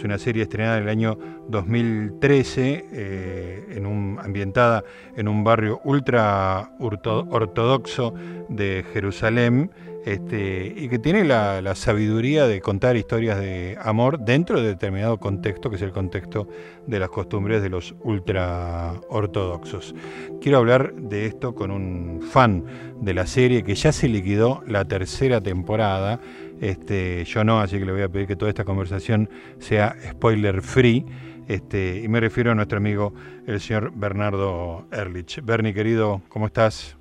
Es 0.00 0.04
una 0.04 0.16
serie 0.16 0.44
estrenada 0.44 0.78
en 0.78 0.84
el 0.84 0.88
año 0.88 1.18
2013, 1.48 2.86
eh, 2.90 3.66
en 3.72 3.84
un, 3.84 4.18
ambientada 4.18 4.82
en 5.14 5.28
un 5.28 5.44
barrio 5.44 5.82
ultra 5.84 6.72
ortodoxo 6.78 8.14
de 8.48 8.82
Jerusalén. 8.94 9.70
Este, 10.06 10.72
y 10.74 10.88
que 10.88 10.98
tiene 10.98 11.24
la, 11.24 11.60
la, 11.60 11.74
sabiduría 11.74 12.46
de 12.46 12.62
contar 12.62 12.96
historias 12.96 13.38
de 13.38 13.76
amor 13.82 14.18
dentro 14.18 14.62
de 14.62 14.68
determinado 14.68 15.18
contexto, 15.18 15.68
que 15.68 15.76
es 15.76 15.82
el 15.82 15.92
contexto 15.92 16.48
de 16.86 16.98
las 16.98 17.10
costumbres 17.10 17.60
de 17.60 17.68
los 17.68 17.94
ultra 18.00 18.94
ortodoxos. 19.10 19.94
Quiero 20.40 20.56
hablar 20.56 20.94
de 20.94 21.26
esto 21.26 21.54
con 21.54 21.70
un 21.70 22.22
fan 22.22 22.64
de 22.98 23.12
la 23.12 23.26
serie 23.26 23.62
que 23.62 23.74
ya 23.74 23.92
se 23.92 24.08
liquidó 24.08 24.62
la 24.66 24.86
tercera 24.86 25.42
temporada. 25.42 26.18
Este, 26.60 27.24
yo 27.24 27.42
no, 27.42 27.60
así 27.60 27.78
que 27.78 27.86
le 27.86 27.92
voy 27.92 28.02
a 28.02 28.08
pedir 28.08 28.26
que 28.26 28.36
toda 28.36 28.50
esta 28.50 28.64
conversación 28.64 29.30
sea 29.58 29.96
spoiler 30.10 30.60
free. 30.60 31.06
Este, 31.48 32.02
y 32.04 32.08
me 32.08 32.20
refiero 32.20 32.52
a 32.52 32.54
nuestro 32.54 32.78
amigo 32.78 33.12
el 33.46 33.60
señor 33.60 33.92
Bernardo 33.94 34.84
Erlich. 34.92 35.40
Bernie, 35.42 35.72
querido, 35.72 36.20
¿cómo 36.28 36.46
estás? 36.46 36.96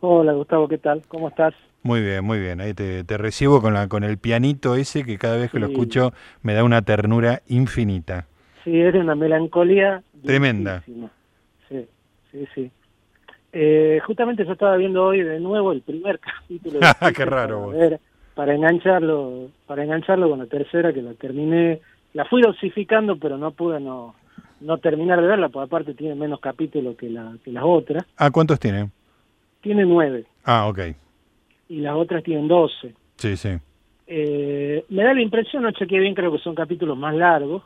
Hola 0.00 0.32
Gustavo, 0.32 0.68
¿qué 0.68 0.78
tal? 0.78 1.02
¿Cómo 1.08 1.28
estás? 1.28 1.52
Muy 1.82 2.00
bien, 2.00 2.24
muy 2.24 2.38
bien. 2.38 2.60
Ahí 2.60 2.74
te, 2.74 3.04
recibo 3.18 3.60
con, 3.60 3.74
la, 3.74 3.88
con 3.88 4.04
el 4.04 4.18
pianito 4.18 4.76
ese 4.76 5.04
que 5.04 5.18
cada 5.18 5.36
vez 5.36 5.50
que 5.50 5.58
lo 5.58 5.66
escucho 5.66 6.12
me 6.42 6.54
da 6.54 6.62
una 6.62 6.82
ternura 6.82 7.42
infinita. 7.48 8.26
Sí, 8.62 8.80
es 8.80 8.94
una 8.94 9.16
melancolía. 9.16 10.02
Tremenda. 10.24 10.82
Sí, 10.86 11.86
sí, 12.30 12.48
sí. 12.54 12.70
Eh, 13.52 14.00
justamente 14.06 14.46
yo 14.46 14.52
estaba 14.52 14.76
viendo 14.76 15.04
hoy 15.04 15.22
de 15.22 15.40
nuevo 15.40 15.72
el 15.72 15.82
primer 15.82 16.18
capítulo. 16.20 16.78
Qué 17.16 17.24
raro. 17.24 17.72
Para, 17.72 17.98
para 18.34 18.54
engancharlo, 18.54 19.48
para 19.66 19.84
engancharlo 19.84 20.28
con 20.28 20.38
la 20.38 20.46
tercera 20.46 20.92
que 20.92 21.02
la 21.02 21.14
terminé. 21.14 21.80
La 22.14 22.24
fui 22.24 22.42
dosificando, 22.42 23.16
pero 23.16 23.38
no 23.38 23.52
pude 23.52 23.80
no, 23.80 24.14
no 24.60 24.78
terminar 24.78 25.20
de 25.20 25.28
verla, 25.28 25.48
porque 25.48 25.66
aparte 25.66 25.94
tiene 25.94 26.14
menos 26.14 26.40
capítulos 26.40 26.96
que, 26.96 27.08
la, 27.08 27.36
que 27.44 27.52
las 27.52 27.64
otras. 27.66 28.04
Ah, 28.16 28.30
¿cuántos 28.30 28.60
tiene? 28.60 28.90
Tiene 29.60 29.84
nueve. 29.84 30.26
Ah, 30.44 30.66
ok 30.68 30.80
y 31.72 31.80
las 31.80 31.96
otras 31.96 32.22
tienen 32.22 32.48
12. 32.48 32.94
Sí, 33.16 33.36
sí. 33.36 33.48
Eh, 34.06 34.84
me 34.90 35.04
da 35.04 35.14
la 35.14 35.22
impresión, 35.22 35.62
no 35.62 35.70
chequeé 35.72 36.00
bien, 36.00 36.14
creo 36.14 36.30
que 36.30 36.38
son 36.38 36.54
capítulos 36.54 36.98
más 36.98 37.14
largos, 37.14 37.62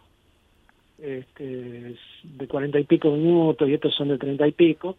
este, 1.02 1.96
de 2.22 2.46
cuarenta 2.48 2.78
y 2.78 2.84
pico 2.84 3.10
minutos 3.10 3.68
y 3.68 3.74
estos 3.74 3.92
son 3.96 4.08
de 4.08 4.18
treinta 4.18 4.46
y 4.46 4.52
pico, 4.52 4.96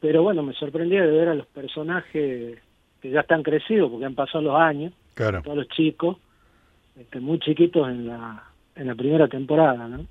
pero 0.00 0.22
bueno, 0.22 0.42
me 0.42 0.54
sorprendía 0.54 1.02
de 1.02 1.10
ver 1.10 1.28
a 1.28 1.34
los 1.34 1.46
personajes 1.46 2.58
que 3.02 3.10
ya 3.10 3.20
están 3.20 3.42
crecidos 3.42 3.90
porque 3.90 4.06
han 4.06 4.14
pasado 4.14 4.42
los 4.42 4.56
años, 4.58 4.92
claro. 5.14 5.42
todos 5.42 5.56
los 5.58 5.68
chicos, 5.68 6.18
este, 6.96 7.18
muy 7.18 7.40
chiquitos 7.40 7.88
en 7.88 8.06
la, 8.06 8.44
en 8.76 8.86
la 8.86 8.94
primera 8.94 9.26
temporada, 9.26 9.88
¿no? 9.88 10.06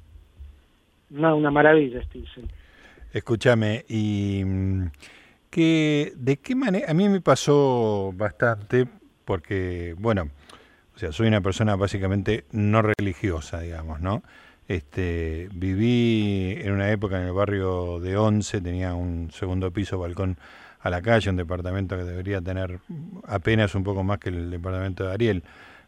Una, 1.12 1.34
una 1.34 1.52
maravilla, 1.52 2.03
Steve. 2.03 2.25
Escúchame, 3.14 3.86
y 3.88 4.44
mm, 4.45 4.86
que 5.50 6.14
de 6.16 6.38
qué 6.38 6.53
manera, 6.53 6.92
a 6.92 6.94
mí 6.94 7.08
me 7.08 7.22
pasó 7.22 8.14
bastante 8.16 8.88
porque, 9.23 9.95
bueno, 9.97 10.30
o 10.94 11.00
sea, 11.00 11.14
soy 11.14 11.28
una 11.28 11.42
persona 11.42 11.78
básicamente 11.78 12.44
no 12.52 12.81
religiosa, 12.81 13.62
digamos, 13.62 14.02
¿no? 14.02 14.22
Este, 14.67 15.50
viví 15.53 16.58
en 16.62 16.73
una 16.73 16.92
época 16.92 17.19
en 17.19 17.28
el 17.28 17.34
barrio 17.34 18.00
de 18.00 18.17
Once, 18.17 18.59
tenía 18.62 18.94
un 18.94 19.31
segundo 19.31 19.72
piso, 19.72 19.97
balcón 19.97 20.38
a 20.82 20.90
la 20.90 21.02
calle, 21.02 21.30
un 21.30 21.36
departamento 21.36 21.96
que 21.98 22.04
debería 22.04 22.42
tener 22.42 22.80
apenas 23.28 23.76
un 23.76 23.84
poco 23.84 24.04
más 24.04 24.20
que 24.20 24.30
el 24.30 24.50
departamento 24.50 25.06
de 25.06 25.14
Ariel, 25.14 25.44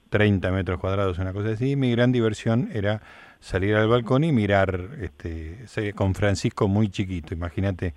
30 0.10 0.52
metros 0.52 0.80
cuadrados, 0.80 1.18
una 1.18 1.34
cosa 1.34 1.50
así. 1.50 1.76
Mi 1.76 1.92
gran 1.92 2.12
diversión 2.12 2.70
era 2.72 3.02
salir 3.40 3.76
al 3.76 3.88
balcón 3.88 4.24
y 4.24 4.32
mirar 4.32 4.90
este, 5.02 5.94
con 5.96 6.14
Francisco 6.14 6.68
muy 6.68 6.90
chiquito, 6.90 7.34
imagínate 7.34 7.94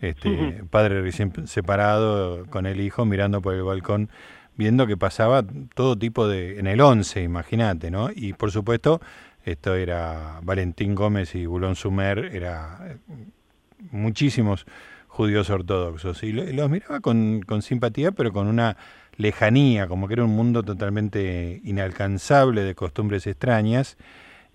este, 0.00 0.64
padre 0.70 1.02
recién 1.02 1.46
separado 1.46 2.46
con 2.46 2.66
el 2.66 2.80
hijo 2.80 3.04
mirando 3.04 3.40
por 3.40 3.54
el 3.54 3.62
balcón, 3.62 4.10
viendo 4.56 4.86
que 4.86 4.96
pasaba 4.96 5.44
todo 5.74 5.96
tipo 5.96 6.26
de, 6.26 6.58
en 6.58 6.66
el 6.66 6.80
11, 6.80 7.22
imagínate, 7.22 7.90
¿no? 7.90 8.10
Y 8.14 8.32
por 8.32 8.50
supuesto, 8.50 9.00
esto 9.44 9.74
era 9.74 10.40
Valentín 10.42 10.94
Gómez 10.94 11.34
y 11.34 11.46
Bulón 11.46 11.76
Sumer, 11.76 12.30
era 12.34 12.78
eh, 12.84 12.96
muchísimos 13.90 14.66
judíos 15.10 15.50
ortodoxos. 15.50 16.22
Y 16.22 16.32
los 16.32 16.70
miraba 16.70 17.00
con, 17.00 17.42
con 17.42 17.62
simpatía, 17.62 18.12
pero 18.12 18.32
con 18.32 18.46
una 18.46 18.76
lejanía, 19.16 19.86
como 19.86 20.08
que 20.08 20.14
era 20.14 20.24
un 20.24 20.34
mundo 20.34 20.62
totalmente 20.62 21.60
inalcanzable 21.64 22.62
de 22.62 22.74
costumbres 22.74 23.26
extrañas. 23.26 23.98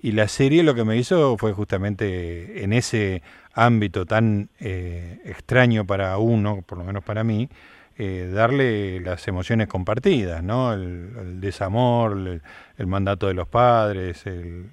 Y 0.01 0.13
la 0.13 0.27
serie 0.27 0.63
lo 0.63 0.75
que 0.75 0.83
me 0.83 0.97
hizo 0.97 1.37
fue 1.37 1.53
justamente 1.53 2.63
en 2.63 2.73
ese 2.73 3.21
ámbito 3.53 4.05
tan 4.05 4.49
eh, 4.59 5.19
extraño 5.25 5.85
para 5.85 6.17
uno, 6.17 6.63
por 6.65 6.77
lo 6.77 6.83
menos 6.83 7.03
para 7.03 7.23
mí, 7.23 7.49
eh, 7.97 8.29
darle 8.33 8.99
las 8.99 9.27
emociones 9.27 9.67
compartidas, 9.67 10.43
¿no? 10.43 10.73
El, 10.73 11.39
desamor, 11.39 12.41
el, 12.77 12.87
mandato 12.87 13.27
de 13.27 13.33
los 13.33 13.47
padres, 13.47 14.25
el, 14.25 14.69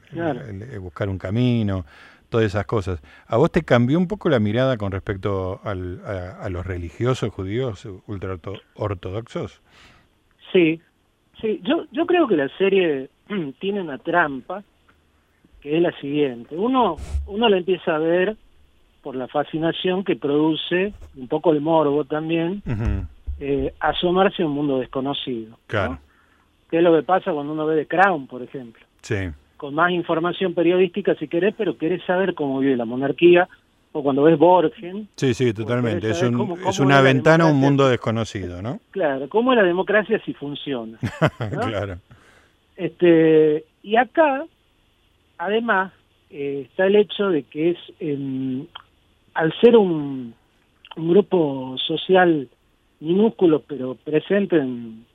buscar 0.80 1.08
un 1.08 1.18
camino, 1.18 1.84
todas 2.32 2.46
esas 2.46 2.66
cosas. 2.66 3.00
¿A 3.26 3.36
vos 3.36 3.52
te 3.52 3.62
cambió 3.62 3.98
un 3.98 4.08
poco 4.08 4.28
la 4.30 4.40
mirada 4.40 4.76
con 4.78 4.90
respecto 4.90 5.60
a, 5.62 5.74
los 5.74 6.66
religiosos 6.66 7.30
judíos 7.30 7.86
ultra 8.06 8.38
ortodoxos? 8.74 9.60
Sí, 10.50 10.80
sí. 11.40 11.60
Yo, 11.62 11.84
yo 11.92 12.06
creo 12.06 12.26
que 12.26 12.36
la 12.36 12.48
serie 12.56 13.10
tiene 13.60 13.82
una 13.82 13.98
trampa 13.98 14.64
que 15.60 15.76
es 15.76 15.82
la 15.82 15.92
siguiente. 16.00 16.56
Uno, 16.56 16.96
uno 17.26 17.48
la 17.48 17.58
empieza 17.58 17.94
a 17.94 17.98
ver 17.98 18.36
por 19.02 19.14
la 19.14 19.28
fascinación 19.28 20.02
que 20.02 20.16
produce, 20.16 20.94
un 21.16 21.28
poco 21.28 21.52
el 21.52 21.60
morbo 21.60 22.04
también, 22.04 22.62
eh, 23.38 23.74
asomarse 23.78 24.42
a 24.42 24.46
un 24.46 24.52
mundo 24.52 24.78
desconocido. 24.78 25.58
Claro. 25.66 25.98
¿Qué 26.70 26.78
es 26.78 26.82
lo 26.82 26.94
que 26.94 27.02
pasa 27.02 27.32
cuando 27.32 27.52
uno 27.52 27.66
ve 27.66 27.76
The 27.76 27.86
Crown, 27.86 28.26
por 28.26 28.42
ejemplo? 28.42 28.84
Sí. 29.02 29.30
Con 29.62 29.76
más 29.76 29.92
información 29.92 30.54
periodística 30.54 31.14
si 31.14 31.28
querés, 31.28 31.54
pero 31.56 31.78
querés 31.78 32.02
saber 32.04 32.34
cómo 32.34 32.58
vive 32.58 32.76
la 32.76 32.84
monarquía, 32.84 33.48
o 33.92 34.02
cuando 34.02 34.24
ves 34.24 34.36
Borgen. 34.36 35.06
Sí, 35.14 35.34
sí, 35.34 35.54
totalmente. 35.54 36.10
Es, 36.10 36.20
un, 36.20 36.58
es 36.66 36.80
una 36.80 37.00
ventana 37.00 37.44
a 37.44 37.46
un 37.46 37.60
mundo 37.60 37.88
desconocido, 37.88 38.60
¿no? 38.60 38.80
Claro, 38.90 39.28
cómo 39.28 39.52
es 39.52 39.58
la 39.58 39.62
democracia 39.62 40.20
si 40.24 40.32
funciona. 40.34 40.98
claro. 41.38 41.98
Este, 42.74 43.64
y 43.84 43.94
acá, 43.94 44.46
además, 45.38 45.92
eh, 46.28 46.66
está 46.68 46.86
el 46.86 46.96
hecho 46.96 47.28
de 47.28 47.44
que 47.44 47.70
es 47.70 47.78
em, 48.00 48.66
al 49.34 49.54
ser 49.60 49.76
un, 49.76 50.34
grupo 50.96 51.76
social 51.78 52.48
minúsculo 52.98 53.62
pero 53.62 53.94
presente 53.94 54.56
en, 54.56 55.06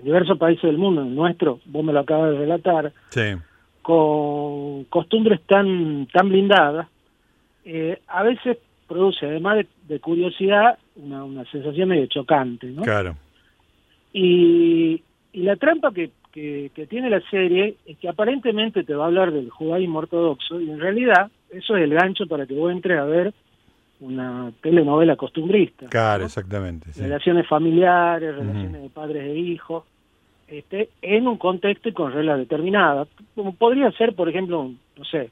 diversos 0.00 0.38
países 0.38 0.62
del 0.62 0.78
mundo, 0.78 1.02
en 1.02 1.16
nuestro, 1.16 1.58
vos 1.64 1.84
me 1.84 1.92
lo 1.92 1.98
acabas 1.98 2.30
de 2.30 2.38
relatar, 2.38 2.92
con 3.86 4.82
costumbres 4.86 5.40
tan, 5.46 6.08
tan 6.12 6.28
blindadas, 6.28 6.88
eh, 7.64 8.00
a 8.08 8.24
veces 8.24 8.58
produce, 8.88 9.26
además 9.26 9.64
de, 9.86 10.00
curiosidad, 10.00 10.76
una, 10.96 11.22
una, 11.22 11.44
sensación 11.52 11.90
medio 11.90 12.06
chocante, 12.06 12.66
¿no? 12.66 12.82
Claro. 12.82 13.14
Y, 14.12 15.00
y 15.32 15.42
la 15.42 15.54
trampa 15.54 15.92
que, 15.92 16.10
que, 16.32 16.72
que, 16.74 16.88
tiene 16.88 17.08
la 17.08 17.20
serie 17.30 17.76
es 17.86 17.96
que 17.98 18.08
aparentemente 18.08 18.82
te 18.82 18.92
va 18.92 19.04
a 19.04 19.06
hablar 19.06 19.30
del 19.30 19.50
judaísmo 19.50 20.00
ortodoxo 20.00 20.60
y 20.60 20.68
en 20.68 20.80
realidad 20.80 21.30
eso 21.50 21.76
es 21.76 21.84
el 21.84 21.94
gancho 21.94 22.26
para 22.26 22.44
que 22.44 22.54
vos 22.54 22.72
entres 22.72 22.98
a 22.98 23.04
ver 23.04 23.32
una 24.00 24.50
telenovela 24.62 25.14
costumbrista. 25.14 25.86
Claro, 25.86 26.24
exactamente. 26.24 26.90
Relaciones 26.96 27.46
familiares, 27.46 28.34
relaciones 28.34 28.82
de 28.82 28.88
padres 28.88 29.28
e 29.28 29.38
hijos, 29.38 29.84
este, 30.48 30.90
en 31.02 31.26
un 31.26 31.38
contexto 31.38 31.88
y 31.88 31.92
con 31.92 32.12
reglas 32.12 32.38
determinadas. 32.38 33.08
Como 33.34 33.54
podría 33.54 33.90
ser, 33.92 34.14
por 34.14 34.28
ejemplo, 34.28 34.70
no 34.96 35.04
sé, 35.04 35.30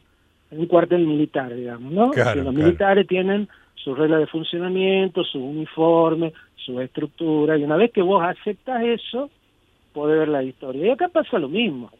en 0.50 0.60
un 0.60 0.66
cuartel 0.66 1.06
militar, 1.06 1.54
digamos, 1.54 1.92
¿no? 1.92 2.10
Claro, 2.10 2.42
los 2.42 2.54
militares 2.54 3.06
tienen 3.06 3.48
sus 3.74 3.98
reglas 3.98 4.20
de 4.20 4.26
funcionamiento, 4.26 5.24
su 5.24 5.38
uniforme, 5.38 6.32
su 6.56 6.80
estructura, 6.80 7.58
y 7.58 7.64
una 7.64 7.76
vez 7.76 7.92
que 7.92 8.02
vos 8.02 8.22
aceptas 8.24 8.82
eso, 8.82 9.30
podés 9.92 10.18
ver 10.18 10.28
la 10.28 10.42
historia. 10.42 10.86
Y 10.86 10.90
acá 10.90 11.08
pasa 11.08 11.38
lo 11.38 11.48
mismo. 11.48 11.90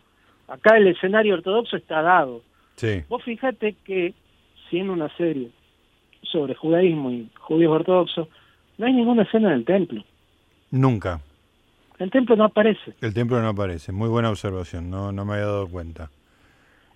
Acá 0.48 0.76
el 0.76 0.88
escenario 0.88 1.34
ortodoxo 1.34 1.76
está 1.76 2.02
dado. 2.02 2.42
Sí. 2.76 3.02
Vos 3.08 3.22
fíjate 3.22 3.76
que, 3.84 4.14
siendo 4.70 4.92
una 4.92 5.14
serie 5.16 5.50
sobre 6.22 6.54
judaísmo 6.54 7.10
y 7.10 7.28
judíos 7.38 7.72
ortodoxos, 7.72 8.28
no 8.78 8.86
hay 8.86 8.92
ninguna 8.92 9.22
escena 9.22 9.50
del 9.50 9.64
templo. 9.64 10.02
Nunca. 10.70 11.20
El 11.98 12.10
templo 12.10 12.34
no 12.36 12.44
aparece. 12.44 12.94
El 13.00 13.14
templo 13.14 13.40
no 13.40 13.48
aparece. 13.48 13.92
Muy 13.92 14.08
buena 14.08 14.30
observación. 14.30 14.90
No, 14.90 15.12
no 15.12 15.24
me 15.24 15.34
había 15.34 15.46
dado 15.46 15.68
cuenta. 15.68 16.10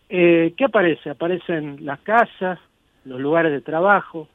Eh, 0.09 0.55
¿Qué 0.57 0.65
aparece? 0.65 1.11
Aparecen 1.11 1.85
las 1.85 2.01
casas, 2.01 2.59
los 3.05 3.21
lugares 3.21 3.53
de 3.53 3.61
trabajo, 3.61 4.27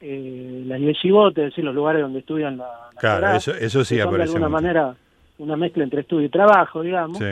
eh, 0.00 0.62
las 0.66 0.80
yeshivotes, 0.80 1.38
es 1.44 1.50
decir, 1.50 1.64
los 1.64 1.74
lugares 1.74 2.02
donde 2.02 2.18
estudian 2.18 2.58
la, 2.58 2.68
Claro, 2.98 3.36
eso, 3.36 3.52
eso 3.54 3.84
sí 3.84 3.98
aparece. 4.00 4.18
de 4.18 4.36
alguna 4.36 4.48
manera 4.48 4.94
una 5.38 5.56
mezcla 5.56 5.84
entre 5.84 6.00
estudio 6.02 6.26
y 6.26 6.30
trabajo, 6.30 6.82
digamos. 6.82 7.18
Sí. 7.18 7.24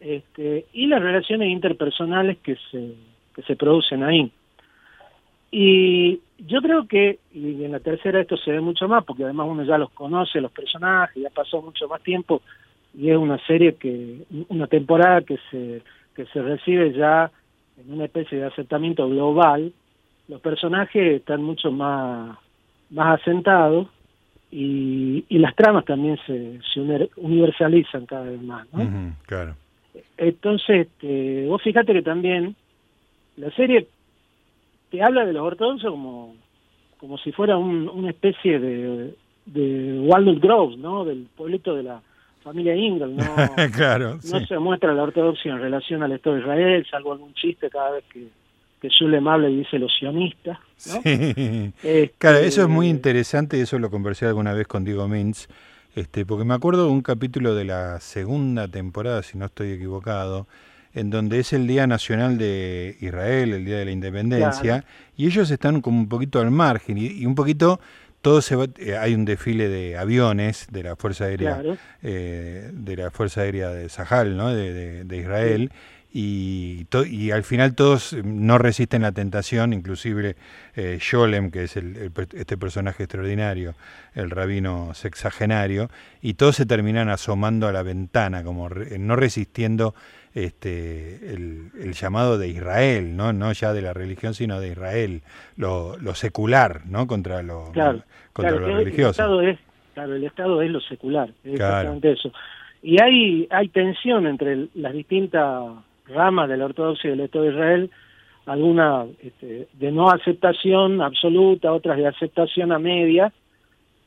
este, 0.00 0.66
y 0.72 0.86
las 0.86 1.00
relaciones 1.02 1.48
interpersonales 1.50 2.38
que 2.38 2.56
se, 2.70 2.94
que 3.34 3.42
se 3.42 3.56
producen 3.56 4.02
ahí. 4.02 4.30
Y 5.50 6.20
yo 6.38 6.60
creo 6.60 6.86
que, 6.86 7.18
y 7.32 7.64
en 7.64 7.72
la 7.72 7.80
tercera 7.80 8.20
esto 8.20 8.36
se 8.36 8.52
ve 8.52 8.60
mucho 8.60 8.88
más, 8.88 9.04
porque 9.04 9.24
además 9.24 9.46
uno 9.50 9.64
ya 9.64 9.78
los 9.78 9.90
conoce, 9.90 10.40
los 10.40 10.52
personajes, 10.52 11.22
ya 11.22 11.30
pasó 11.30 11.62
mucho 11.62 11.88
más 11.88 12.02
tiempo, 12.02 12.42
y 12.94 13.10
es 13.10 13.16
una 13.16 13.38
serie 13.46 13.74
que, 13.74 14.22
una 14.48 14.66
temporada 14.66 15.22
que 15.22 15.38
se, 15.50 15.82
que 16.14 16.26
se 16.26 16.42
recibe 16.42 16.92
ya 16.92 17.30
en 17.78 17.92
una 17.92 18.04
especie 18.06 18.38
de 18.38 18.46
aceptamiento 18.46 19.08
global, 19.08 19.72
los 20.28 20.40
personajes 20.40 21.16
están 21.16 21.42
mucho 21.42 21.70
más, 21.70 22.36
más 22.90 23.20
asentados 23.20 23.88
y, 24.50 25.24
y 25.28 25.38
las 25.38 25.54
tramas 25.54 25.84
también 25.84 26.18
se, 26.26 26.58
se 26.72 26.80
universalizan 27.16 28.06
cada 28.06 28.24
vez 28.24 28.42
más, 28.42 28.66
¿no? 28.72 29.14
claro. 29.26 29.54
Entonces, 30.18 30.86
este, 30.86 31.46
vos 31.46 31.62
fíjate 31.62 31.92
que 31.92 32.02
también 32.02 32.54
la 33.36 33.50
serie 33.52 33.88
te 34.90 35.02
habla 35.02 35.24
de 35.24 35.32
los 35.32 35.42
ortodoxos 35.42 35.90
como, 35.90 36.34
como 36.98 37.18
si 37.18 37.32
fuera 37.32 37.56
un, 37.56 37.88
una 37.88 38.10
especie 38.10 38.58
de, 38.58 39.14
de 39.46 39.98
Walnut 40.00 40.40
Grove, 40.40 40.76
¿no? 40.76 41.04
Del 41.04 41.26
pueblito 41.36 41.74
de 41.74 41.82
la 41.82 42.02
familia 42.42 42.76
Ingalls, 42.76 43.16
¿no? 43.16 43.24
claro, 43.76 44.18
no 44.22 44.46
se 44.46 44.58
muestra 44.58 44.94
la 44.94 45.02
ortodoxia 45.02 45.52
en 45.52 45.60
relación 45.60 46.02
al 46.02 46.12
Estado 46.12 46.36
de 46.36 46.42
Israel, 46.42 46.86
salvo 46.90 47.12
algún 47.12 47.34
chiste 47.34 47.68
cada 47.68 47.90
vez 47.90 48.04
que, 48.12 48.28
que 48.80 48.88
Zulem 48.88 49.26
habla 49.26 49.48
y 49.48 49.56
dice 49.56 49.78
los 49.78 49.92
sionistas, 49.98 50.58
¿no? 50.86 51.02
Sí. 51.02 52.12
claro, 52.18 52.38
eso 52.38 52.62
es 52.62 52.68
muy 52.68 52.88
interesante, 52.88 53.60
eso 53.60 53.78
lo 53.78 53.90
conversé 53.90 54.26
alguna 54.26 54.52
vez 54.52 54.68
con 54.68 54.84
Diego 54.84 55.08
Mintz, 55.08 55.48
este, 55.96 56.24
porque 56.24 56.44
me 56.44 56.54
acuerdo 56.54 56.86
de 56.86 56.92
un 56.92 57.02
capítulo 57.02 57.54
de 57.54 57.64
la 57.64 57.98
segunda 58.00 58.68
temporada, 58.68 59.22
si 59.22 59.38
no 59.38 59.46
estoy 59.46 59.72
equivocado, 59.72 60.46
en 60.96 61.10
donde 61.10 61.38
es 61.38 61.52
el 61.52 61.66
Día 61.66 61.86
Nacional 61.86 62.38
de 62.38 62.96
Israel, 63.00 63.52
el 63.52 63.66
Día 63.66 63.76
de 63.76 63.84
la 63.84 63.90
Independencia, 63.90 64.84
y 65.14 65.26
ellos 65.26 65.50
están 65.50 65.82
como 65.82 66.00
un 66.00 66.08
poquito 66.08 66.40
al 66.40 66.50
margen, 66.50 66.96
y, 66.96 67.26
un 67.26 67.34
poquito 67.34 67.78
todo 68.22 68.40
se 68.40 68.56
va, 68.56 68.64
eh, 68.78 68.96
hay 68.96 69.14
un 69.14 69.26
desfile 69.26 69.68
de 69.68 69.98
aviones 69.98 70.66
de 70.70 70.82
la 70.82 70.96
Fuerza 70.96 71.26
Aérea 71.26 71.62
eh, 72.02 72.70
de 72.72 72.96
la 72.96 73.10
Fuerza 73.10 73.42
Aérea 73.42 73.70
de 73.70 73.90
Sahal, 73.90 74.38
¿no? 74.38 74.48
de, 74.54 75.04
de, 75.04 75.16
Israel, 75.18 75.70
y, 76.14 76.86
y 77.10 77.30
al 77.30 77.44
final 77.44 77.74
todos 77.74 78.16
no 78.24 78.56
resisten 78.56 79.02
la 79.02 79.12
tentación, 79.12 79.74
inclusive 79.74 80.34
eh, 80.76 80.96
Sholem, 80.98 81.50
que 81.50 81.64
es 81.64 81.76
el, 81.76 82.10
este 82.32 82.56
personaje 82.56 83.02
extraordinario, 83.02 83.74
el 84.14 84.30
rabino 84.30 84.94
sexagenario, 84.94 85.90
y 86.22 86.34
todos 86.34 86.56
se 86.56 86.64
terminan 86.64 87.10
asomando 87.10 87.68
a 87.68 87.72
la 87.72 87.82
ventana, 87.82 88.42
como 88.42 88.70
no 88.70 89.14
resistiendo 89.14 89.94
este, 90.36 91.32
el, 91.32 91.92
llamado 91.94 92.36
de 92.36 92.48
Israel, 92.48 93.16
¿no? 93.16 93.32
no 93.32 93.52
ya 93.52 93.72
de 93.72 93.80
la 93.80 93.94
religión, 93.94 94.34
sino 94.34 94.60
de 94.60 94.68
Israel, 94.68 95.22
lo, 95.56 95.96
lo 95.96 96.14
secular, 96.14 96.82
¿no? 96.84 97.06
contra 97.06 97.42
lo, 97.42 97.72
contra 98.34 98.50
lo 98.58 98.66
religioso. 98.66 99.08
El 99.08 99.10
Estado 99.10 99.40
es, 99.40 99.58
claro, 99.94 100.14
el 100.14 100.24
Estado 100.24 100.60
es 100.60 100.70
lo 100.70 100.80
secular, 100.82 101.30
es 101.42 101.54
exactamente 101.54 102.12
eso. 102.12 102.32
Y 102.82 103.02
hay, 103.02 103.48
hay 103.50 103.68
tensión 103.68 104.26
entre 104.26 104.68
las 104.74 104.92
distintas 104.92 105.64
ramas 106.06 106.50
de 106.50 106.58
la 106.58 106.66
ortodoxia 106.66 107.08
y 107.08 107.10
del 107.12 107.20
Estado 107.20 107.44
de 107.46 107.50
Israel, 107.52 107.90
algunas 108.44 109.08
este, 109.22 109.68
de 109.72 109.90
no 109.90 110.10
aceptación 110.10 111.00
absoluta, 111.00 111.72
otras 111.72 111.96
de 111.96 112.08
aceptación 112.08 112.72
a 112.72 112.78
media, 112.78 113.32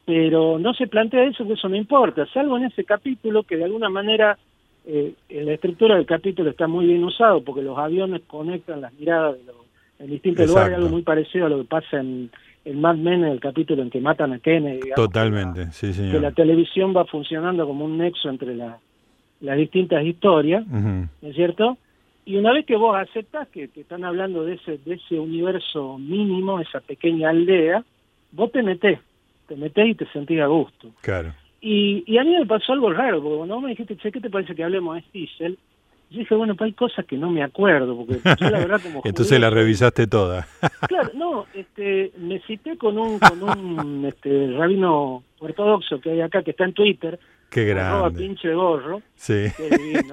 pero 0.05 0.59
no 0.59 0.75
se 0.75 0.85
plantea 0.85 1.23
eso, 1.23 1.47
que 1.47 1.53
eso 1.53 1.69
no 1.69 1.75
importa, 1.75 2.27
salvo 2.27 2.57
en 2.57 2.65
ese 2.65 2.83
capítulo 2.83 3.41
que 3.41 3.57
de 3.57 3.63
alguna 3.63 3.89
manera 3.89 4.37
eh, 4.85 5.13
la 5.29 5.53
estructura 5.53 5.95
del 5.95 6.05
capítulo 6.05 6.49
está 6.49 6.67
muy 6.67 6.85
bien 6.85 7.03
usado 7.03 7.43
porque 7.43 7.61
los 7.61 7.77
aviones 7.77 8.21
conectan 8.27 8.81
las 8.81 8.93
miradas 8.93 9.37
de 9.37 9.43
los, 9.45 9.55
en 9.99 10.07
distintos 10.07 10.47
lugares, 10.47 10.77
algo 10.77 10.89
muy 10.89 11.01
parecido 11.01 11.45
a 11.45 11.49
lo 11.49 11.57
que 11.59 11.65
pasa 11.65 11.99
en, 11.99 12.31
en 12.65 12.81
Mad 12.81 12.95
Men, 12.95 13.23
en 13.23 13.31
el 13.31 13.39
capítulo 13.39 13.81
en 13.81 13.89
que 13.89 13.99
matan 13.99 14.33
a 14.33 14.39
Kennedy. 14.39 14.91
Totalmente, 14.95 15.71
sí, 15.71 15.93
señor. 15.93 16.13
Que 16.13 16.19
la 16.19 16.31
televisión 16.31 16.95
va 16.95 17.05
funcionando 17.05 17.65
como 17.67 17.85
un 17.85 17.97
nexo 17.97 18.29
entre 18.29 18.55
las 18.55 19.57
distintas 19.57 20.03
historias, 20.05 20.65
¿no 20.67 21.09
es 21.21 21.35
cierto? 21.35 21.77
Y 22.25 22.35
una 22.37 22.53
vez 22.53 22.65
que 22.65 22.75
vos 22.75 22.95
aceptas 22.95 23.47
que 23.47 23.67
te 23.67 23.81
están 23.81 24.03
hablando 24.03 24.43
de 24.43 24.53
ese, 24.55 24.77
de 24.77 24.95
ese 24.95 25.19
universo 25.19 25.97
mínimo, 25.97 26.59
esa 26.59 26.79
pequeña 26.79 27.29
aldea, 27.29 27.83
vos 28.31 28.51
te 28.51 28.61
metés, 28.61 28.99
te 29.47 29.55
metés 29.55 29.87
y 29.87 29.95
te 29.95 30.05
sentís 30.07 30.39
a 30.39 30.45
gusto. 30.45 30.91
Claro. 31.01 31.33
Y, 31.61 32.03
y 32.07 32.17
a 32.17 32.23
mí 32.23 32.35
me 32.37 32.45
pasó 32.45 32.73
algo 32.73 32.91
raro, 32.91 33.21
porque 33.21 33.37
cuando 33.37 33.55
vos 33.55 33.63
me 33.63 33.69
dijiste, 33.71 33.97
che, 33.97 34.11
¿qué 34.11 34.21
te 34.21 34.29
parece 34.29 34.55
que 34.55 34.63
hablemos 34.63 34.95
de 34.95 35.01
Stiesel? 35.01 35.57
Yo 36.09 36.19
dije, 36.19 36.33
bueno, 36.33 36.55
pues 36.55 36.69
hay 36.69 36.73
cosas 36.73 37.05
que 37.05 37.17
no 37.17 37.29
me 37.29 37.43
acuerdo, 37.43 37.95
porque 37.95 38.19
yo 38.39 38.49
la 38.49 38.59
verdad 38.59 38.81
como 38.81 39.01
Entonces 39.05 39.39
la 39.39 39.49
revisaste 39.49 40.07
toda. 40.07 40.47
claro, 40.87 41.11
no, 41.13 41.45
este, 41.53 42.11
me 42.17 42.39
cité 42.41 42.77
con 42.77 42.97
un, 42.97 43.19
con 43.19 43.43
un 43.43 44.05
este, 44.07 44.51
rabino 44.57 45.23
ortodoxo 45.39 45.99
que 46.01 46.11
hay 46.11 46.21
acá, 46.21 46.41
que 46.41 46.51
está 46.51 46.65
en 46.65 46.73
Twitter, 46.73 47.19
Qué 47.49 47.65
grande. 47.65 48.17
pinche 48.17 48.53
gorro. 48.53 49.01
Sí. 49.15 49.45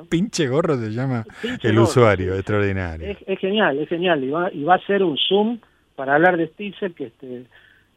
pinche 0.08 0.48
gorro 0.48 0.76
se 0.76 0.90
llama 0.90 1.24
el 1.62 1.78
usuario, 1.78 2.34
extraordinario. 2.34 3.14
Es, 3.26 3.38
genial, 3.38 3.78
es 3.78 3.88
genial. 3.88 4.24
Y 4.24 4.30
va, 4.30 4.50
y 4.50 4.64
va 4.64 4.76
a 4.76 4.86
ser 4.86 5.02
un 5.02 5.18
Zoom 5.18 5.58
para 5.96 6.14
hablar 6.14 6.38
de 6.38 6.46
Stiesel, 6.48 6.94
que 6.94 7.06
este 7.06 7.44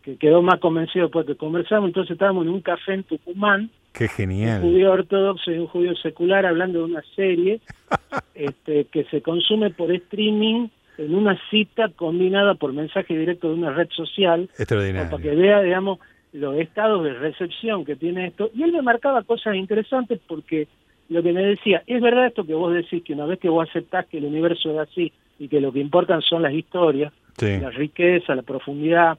que 0.09 0.17
quedó 0.17 0.41
más 0.41 0.59
convencido 0.59 1.06
después 1.06 1.25
que 1.25 1.35
conversamos. 1.35 1.89
Entonces 1.89 2.11
estábamos 2.11 2.45
en 2.45 2.51
un 2.51 2.61
café 2.61 2.94
en 2.94 3.03
Tucumán. 3.03 3.69
Qué 3.94 4.07
genial. 4.07 4.63
Un 4.63 4.71
judío 4.71 4.91
ortodoxo 4.91 5.51
y 5.51 5.59
un 5.59 5.67
judío 5.67 5.95
secular 5.95 6.45
hablando 6.45 6.79
de 6.79 6.85
una 6.85 7.03
serie 7.15 7.61
este, 8.33 8.85
que 8.85 9.03
se 9.06 9.21
consume 9.21 9.69
por 9.69 9.91
streaming 9.91 10.69
en 10.97 11.15
una 11.15 11.39
cita 11.50 11.89
combinada 11.95 12.56
por 12.56 12.73
mensaje 12.73 13.17
directo 13.17 13.50
de 13.50 13.53
una 13.53 13.71
red 13.71 13.89
social. 13.91 14.50
Extraordinario. 14.57 15.09
Para 15.09 15.23
que 15.23 15.35
vea, 15.35 15.61
digamos, 15.61 16.00
los 16.33 16.56
estados 16.57 17.03
de 17.03 17.13
recepción 17.13 17.85
que 17.85 17.95
tiene 17.95 18.27
esto. 18.27 18.50
Y 18.53 18.63
él 18.63 18.71
me 18.71 18.81
marcaba 18.81 19.23
cosas 19.23 19.56
interesantes 19.56 20.19
porque 20.27 20.67
lo 21.07 21.23
que 21.23 21.33
me 21.33 21.44
decía, 21.44 21.83
es 21.88 22.01
verdad 22.01 22.27
esto 22.27 22.45
que 22.45 22.53
vos 22.53 22.73
decís, 22.73 23.03
que 23.03 23.13
una 23.13 23.25
vez 23.25 23.39
que 23.39 23.50
vos 23.50 23.67
aceptás 23.67 24.07
que 24.07 24.17
el 24.17 24.25
universo 24.25 24.71
es 24.71 24.89
así 24.89 25.13
y 25.39 25.47
que 25.47 25.61
lo 25.61 25.71
que 25.71 25.79
importan 25.79 26.21
son 26.21 26.41
las 26.41 26.53
historias, 26.53 27.13
la 27.39 27.69
riqueza, 27.69 28.35
la 28.35 28.41
profundidad 28.41 29.17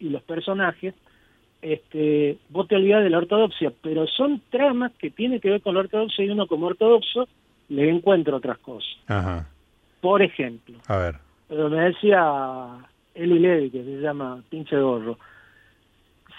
y 0.00 0.08
los 0.10 0.22
personajes, 0.22 0.94
este, 1.60 2.38
vos 2.50 2.68
te 2.68 2.76
olvidás 2.76 3.02
de 3.02 3.10
la 3.10 3.18
ortodoxia, 3.18 3.72
pero 3.82 4.06
son 4.06 4.40
tramas 4.50 4.92
que 4.98 5.10
tienen 5.10 5.40
que 5.40 5.50
ver 5.50 5.60
con 5.60 5.74
la 5.74 5.80
ortodoxia 5.80 6.24
y 6.24 6.30
uno 6.30 6.46
como 6.46 6.66
ortodoxo 6.66 7.28
le 7.68 7.90
encuentra 7.90 8.36
otras 8.36 8.58
cosas. 8.58 8.96
Por 10.00 10.22
ejemplo, 10.22 10.78
a 10.86 10.96
ver. 10.96 11.16
Pero 11.48 11.68
me 11.68 11.82
decía 11.82 12.78
Eli 13.14 13.38
Levy, 13.38 13.70
que 13.70 13.82
se 13.82 14.00
llama 14.00 14.42
Pinche 14.48 14.78
Gorro, 14.78 15.18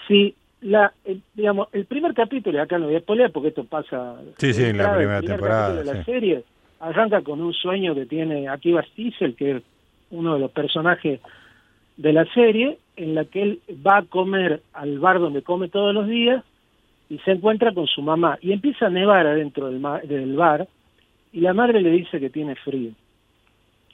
si 0.06 0.34
la, 0.62 0.92
el, 1.04 1.22
digamos, 1.34 1.68
el 1.72 1.84
primer 1.84 2.14
capítulo, 2.14 2.58
y 2.58 2.60
acá 2.60 2.78
no 2.78 2.86
voy 2.86 2.96
a 2.96 3.00
spoiler 3.00 3.32
porque 3.32 3.48
esto 3.48 3.64
pasa 3.64 4.16
sí, 4.38 4.52
sí, 4.52 4.64
en 4.64 4.78
la 4.78 4.94
primera 4.94 5.20
temporada 5.20 5.74
de 5.74 5.84
la 5.84 6.04
serie, 6.04 6.44
arranca 6.80 7.22
con 7.22 7.40
un 7.40 7.52
sueño 7.52 7.94
que 7.94 8.06
tiene 8.06 8.48
Akiva 8.48 8.82
Stiesel, 8.82 9.34
que 9.34 9.56
es 9.56 9.62
uno 10.10 10.34
de 10.34 10.40
los 10.40 10.50
personajes 10.50 11.20
de 11.96 12.12
la 12.12 12.24
serie, 12.32 12.78
en 13.00 13.14
la 13.14 13.24
que 13.24 13.42
él 13.42 13.60
va 13.86 13.98
a 13.98 14.02
comer 14.02 14.62
al 14.74 14.98
bar 14.98 15.18
donde 15.18 15.42
come 15.42 15.68
todos 15.68 15.94
los 15.94 16.06
días 16.06 16.44
y 17.08 17.18
se 17.20 17.32
encuentra 17.32 17.72
con 17.72 17.86
su 17.86 18.02
mamá 18.02 18.38
y 18.42 18.52
empieza 18.52 18.86
a 18.86 18.90
nevar 18.90 19.26
adentro 19.26 19.70
del, 19.70 19.82
del 20.06 20.36
bar 20.36 20.68
y 21.32 21.40
la 21.40 21.54
madre 21.54 21.80
le 21.80 21.90
dice 21.90 22.20
que 22.20 22.28
tiene 22.28 22.56
frío. 22.56 22.92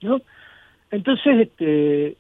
¿no? 0.03 0.21
Entonces, 0.91 1.41
este, 1.41 2.17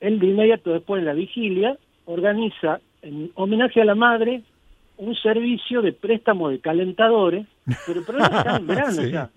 él 0.00 0.18
de 0.18 0.26
inmediato 0.26 0.72
después 0.72 1.00
de 1.00 1.06
la 1.06 1.14
vigilia 1.14 1.76
organiza 2.04 2.80
en 3.00 3.30
homenaje 3.34 3.80
a 3.80 3.86
la 3.86 3.94
madre, 3.94 4.42
un 4.98 5.14
servicio 5.14 5.80
de 5.80 5.92
préstamo 5.92 6.50
de 6.50 6.58
calentadores, 6.58 7.46
pero 7.86 8.00
el 8.00 8.04
problema 8.04 8.38
está 8.38 8.56
en 8.56 8.66
verano 8.66 9.02
ya. 9.06 9.30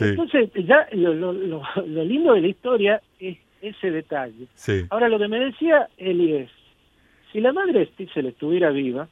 Entonces, 0.00 0.50
ya 0.54 0.86
lo, 0.92 1.14
lo, 1.14 1.32
lo, 1.32 2.04
lindo 2.04 2.34
de 2.34 2.40
la 2.42 2.48
historia 2.48 3.00
es 3.18 3.38
ese 3.60 3.90
detalle. 3.90 4.46
Ahora, 4.90 5.08
lo 5.08 5.18
que 5.18 5.28
me 5.28 5.38
decía 5.38 5.88
Eli 5.96 6.36
es, 6.36 6.50
si 7.32 7.40
la 7.40 7.52
madre 7.52 7.86
Stitzel 7.86 8.26
estuviera 8.26 8.70
viva, 8.70 9.08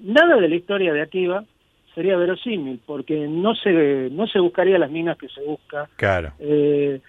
nada 0.00 0.36
de 0.36 0.48
la 0.48 0.54
historia 0.54 0.92
de 0.92 1.02
Akiva 1.02 1.44
sería 1.94 2.16
verosímil, 2.16 2.80
porque 2.86 3.26
no 3.28 3.54
se, 3.54 4.08
no 4.10 4.26
se 4.26 4.38
buscaría 4.38 4.78
las 4.78 4.90
minas 4.90 5.18
que 5.18 5.28
se 5.28 5.42
busca. 5.42 5.88
Claro. 5.96 6.32
Eh, 6.38 7.00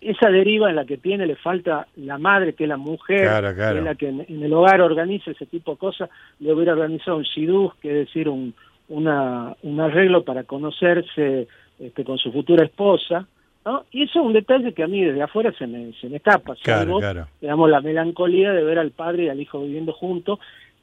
esa 0.00 0.30
deriva 0.30 0.70
en 0.70 0.76
la 0.76 0.84
que 0.84 0.98
tiene 0.98 1.26
le 1.26 1.36
falta 1.36 1.86
la 1.96 2.18
madre, 2.18 2.54
que 2.54 2.64
es 2.64 2.68
la 2.68 2.76
mujer, 2.76 3.54
que 3.54 3.78
es 3.78 3.84
la 3.84 3.94
que 3.94 4.08
en, 4.08 4.42
el 4.42 4.52
hogar 4.52 4.80
organiza 4.80 5.30
ese 5.30 5.46
tipo 5.46 5.72
de 5.72 5.78
cosas, 5.78 6.10
le 6.40 6.52
hubiera 6.52 6.72
organizado 6.72 7.16
un 7.16 7.24
shidduch, 7.24 7.74
que 7.80 7.88
es 7.88 8.06
decir, 8.06 8.28
un, 8.28 8.54
una, 8.88 9.54
un 9.62 9.80
arreglo 9.80 10.24
para 10.24 10.44
conocerse 10.44 11.48
este, 11.78 12.04
con 12.04 12.18
su 12.18 12.32
futura 12.32 12.64
esposa, 12.64 13.26
¿no? 13.64 13.84
Y 13.92 14.02
eso 14.04 14.20
es 14.20 14.26
un 14.26 14.32
detalle 14.32 14.72
que 14.72 14.82
a 14.82 14.88
mí 14.88 15.04
desde 15.04 15.22
afuera 15.22 15.52
se 15.58 15.66
me, 15.66 15.92
se 15.94 16.08
me 16.08 16.16
escapa, 16.16 16.54
claro, 16.62 17.00
digamos, 17.40 17.70
la 17.70 17.80
melancolía 17.80 18.52
de 18.52 18.64
ver 18.64 18.78
al 18.78 18.90
padre 18.90 19.24
y 19.24 19.28
al 19.28 19.40
hijo 19.40 19.60
viviendo 19.62 19.92
juntos, 19.92 20.38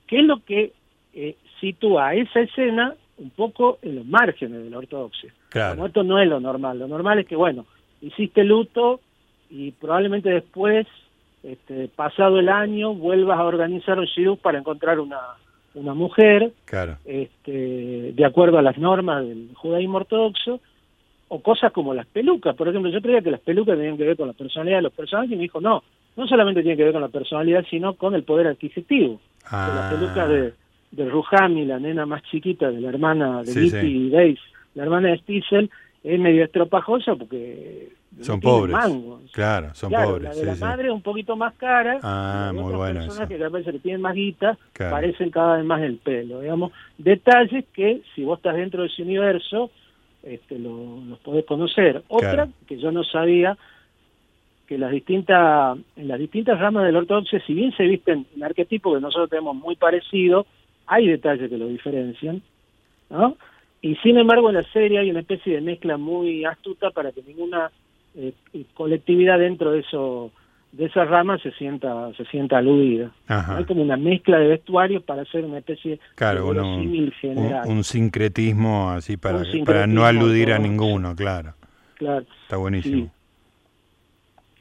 que 0.07 0.19
es 0.19 0.25
lo 0.25 0.43
que 0.43 0.73
eh, 1.13 1.35
sitúa 1.59 2.13
esa 2.13 2.39
escena 2.39 2.95
un 3.17 3.31
poco 3.31 3.79
en 3.81 3.97
los 3.97 4.05
márgenes 4.05 4.63
de 4.63 4.69
la 4.69 4.77
ortodoxia. 4.77 5.33
Claro. 5.49 5.75
Como 5.75 5.87
esto 5.87 6.03
no 6.03 6.19
es 6.19 6.27
lo 6.29 6.39
normal. 6.39 6.79
Lo 6.79 6.87
normal 6.87 7.19
es 7.19 7.27
que, 7.27 7.35
bueno, 7.35 7.65
hiciste 8.01 8.43
luto 8.43 9.01
y 9.49 9.71
probablemente 9.71 10.29
después, 10.29 10.87
este, 11.43 11.89
pasado 11.89 12.39
el 12.39 12.47
año, 12.47 12.93
vuelvas 12.93 13.39
a 13.39 13.43
organizar 13.43 13.99
un 13.99 14.05
shidduch 14.05 14.39
para 14.39 14.59
encontrar 14.59 14.99
una, 14.99 15.19
una 15.73 15.93
mujer, 15.93 16.53
Claro. 16.65 16.97
este, 17.03 18.13
de 18.13 18.25
acuerdo 18.25 18.57
a 18.57 18.61
las 18.61 18.77
normas 18.77 19.27
del 19.27 19.49
judaísmo 19.55 19.97
ortodoxo, 19.97 20.61
o 21.29 21.41
cosas 21.41 21.71
como 21.71 21.93
las 21.93 22.05
pelucas. 22.07 22.55
Por 22.55 22.67
ejemplo, 22.67 22.91
yo 22.91 23.01
creía 23.01 23.21
que 23.21 23.31
las 23.31 23.39
pelucas 23.39 23.77
tenían 23.77 23.97
que 23.97 24.03
ver 24.03 24.17
con 24.17 24.27
la 24.27 24.33
personalidad 24.33 24.77
de 24.79 24.83
los 24.83 24.93
personajes 24.93 25.31
y 25.31 25.35
me 25.35 25.43
dijo, 25.43 25.61
no, 25.61 25.83
no 26.17 26.27
solamente 26.27 26.61
tiene 26.61 26.75
que 26.77 26.83
ver 26.83 26.93
con 26.93 27.01
la 27.01 27.07
personalidad, 27.09 27.65
sino 27.69 27.93
con 27.93 28.15
el 28.15 28.23
poder 28.23 28.47
adquisitivo. 28.47 29.19
Ah, 29.51 29.87
peluca 29.89 30.27
de, 30.27 30.53
de 30.91 31.09
Ruhami, 31.09 31.65
la 31.65 31.79
nena 31.79 32.05
más 32.05 32.23
chiquita 32.23 32.69
de 32.71 32.81
la 32.81 32.89
hermana 32.89 33.43
de 33.43 33.51
Sí, 33.53 33.69
y 33.81 34.09
Daisy, 34.09 34.41
la 34.75 34.83
hermana 34.83 35.09
de 35.09 35.17
Stiesel, 35.19 35.69
es 36.03 36.19
medio 36.19 36.43
estropajosa 36.45 37.15
porque 37.15 37.89
no 38.17 38.23
Son 38.23 38.39
tiene 38.39 38.57
pobres. 38.57 38.73
mangos. 38.73 39.31
Claro, 39.31 39.73
son 39.75 39.89
Claro, 39.89 40.11
pobres. 40.13 40.23
la 40.23 40.29
de 40.35 40.39
sí, 40.41 40.45
la 40.61 40.67
madre 40.67 40.87
es 40.87 40.93
un 40.93 41.01
poquito 41.01 41.35
más 41.35 41.53
cara. 41.55 41.99
Ah, 42.01 42.51
muy 42.53 42.63
bueno 42.63 42.79
personas 42.85 43.29
eso. 43.29 43.37
que 43.37 43.43
a 43.43 43.49
veces 43.49 43.73
que 43.73 43.79
tienen 43.79 44.01
más 44.01 44.15
guita 44.15 44.57
Claro. 44.73 44.95
parecen 44.95 45.29
cada 45.29 45.57
vez 45.57 45.65
más 45.65 45.81
el 45.81 45.97
pelo, 45.97 46.39
digamos. 46.41 46.71
Detalles 46.97 47.65
que 47.73 48.01
si 48.15 48.23
vos 48.23 48.39
estás 48.39 48.55
dentro 48.55 48.81
de 48.81 48.87
ese 48.87 49.03
universo, 49.03 49.69
este, 50.23 50.59
lo- 50.59 50.99
los 51.07 51.19
podés 51.19 51.45
conocer. 51.45 52.03
Otra 52.07 52.33
Claro. 52.33 52.51
que 52.67 52.77
yo 52.77 52.91
no 52.91 53.03
sabía 53.03 53.57
que 54.67 54.77
las 54.77 54.91
distintas 54.91 55.77
en 55.95 56.07
las 56.07 56.19
distintas 56.19 56.59
ramas 56.59 56.85
del 56.85 56.95
ortodoxia, 56.97 57.41
si 57.45 57.53
bien 57.53 57.71
se 57.75 57.83
visten 57.83 58.25
en 58.35 58.43
arquetipo 58.43 58.93
que 58.93 59.01
nosotros 59.01 59.29
tenemos 59.29 59.55
muy 59.55 59.75
parecido, 59.75 60.45
hay 60.85 61.07
detalles 61.07 61.49
que 61.49 61.57
lo 61.57 61.67
diferencian, 61.67 62.41
¿no? 63.09 63.35
Y 63.81 63.95
sin 63.97 64.17
embargo 64.17 64.49
en 64.49 64.55
la 64.55 64.63
serie 64.71 64.99
hay 64.99 65.09
una 65.09 65.21
especie 65.21 65.55
de 65.55 65.61
mezcla 65.61 65.97
muy 65.97 66.45
astuta 66.45 66.91
para 66.91 67.11
que 67.11 67.23
ninguna 67.23 67.71
eh, 68.15 68.33
colectividad 68.73 69.39
dentro 69.39 69.71
de 69.71 69.79
eso 69.79 70.31
de 70.71 70.85
esa 70.85 71.03
rama 71.05 71.37
se 71.39 71.51
sienta 71.53 72.11
se 72.15 72.25
sienta 72.25 72.57
aludida. 72.59 73.11
Ajá. 73.27 73.57
Hay 73.57 73.65
como 73.65 73.81
una 73.81 73.97
mezcla 73.97 74.37
de 74.37 74.47
vestuarios 74.49 75.01
para 75.03 75.23
hacer 75.23 75.43
una 75.43 75.57
especie 75.57 75.99
Claro, 76.15 76.43
de 76.45 76.51
uno- 76.51 76.75
un, 76.77 77.11
general. 77.19 77.67
un 77.67 77.83
sincretismo 77.83 78.89
así 78.91 79.17
para, 79.17 79.41
para 79.65 79.87
no 79.87 80.05
aludir 80.05 80.53
a 80.53 80.59
ninguno, 80.59 81.15
claro. 81.15 81.53
claro. 81.95 82.25
Está 82.43 82.57
buenísimo. 82.57 83.11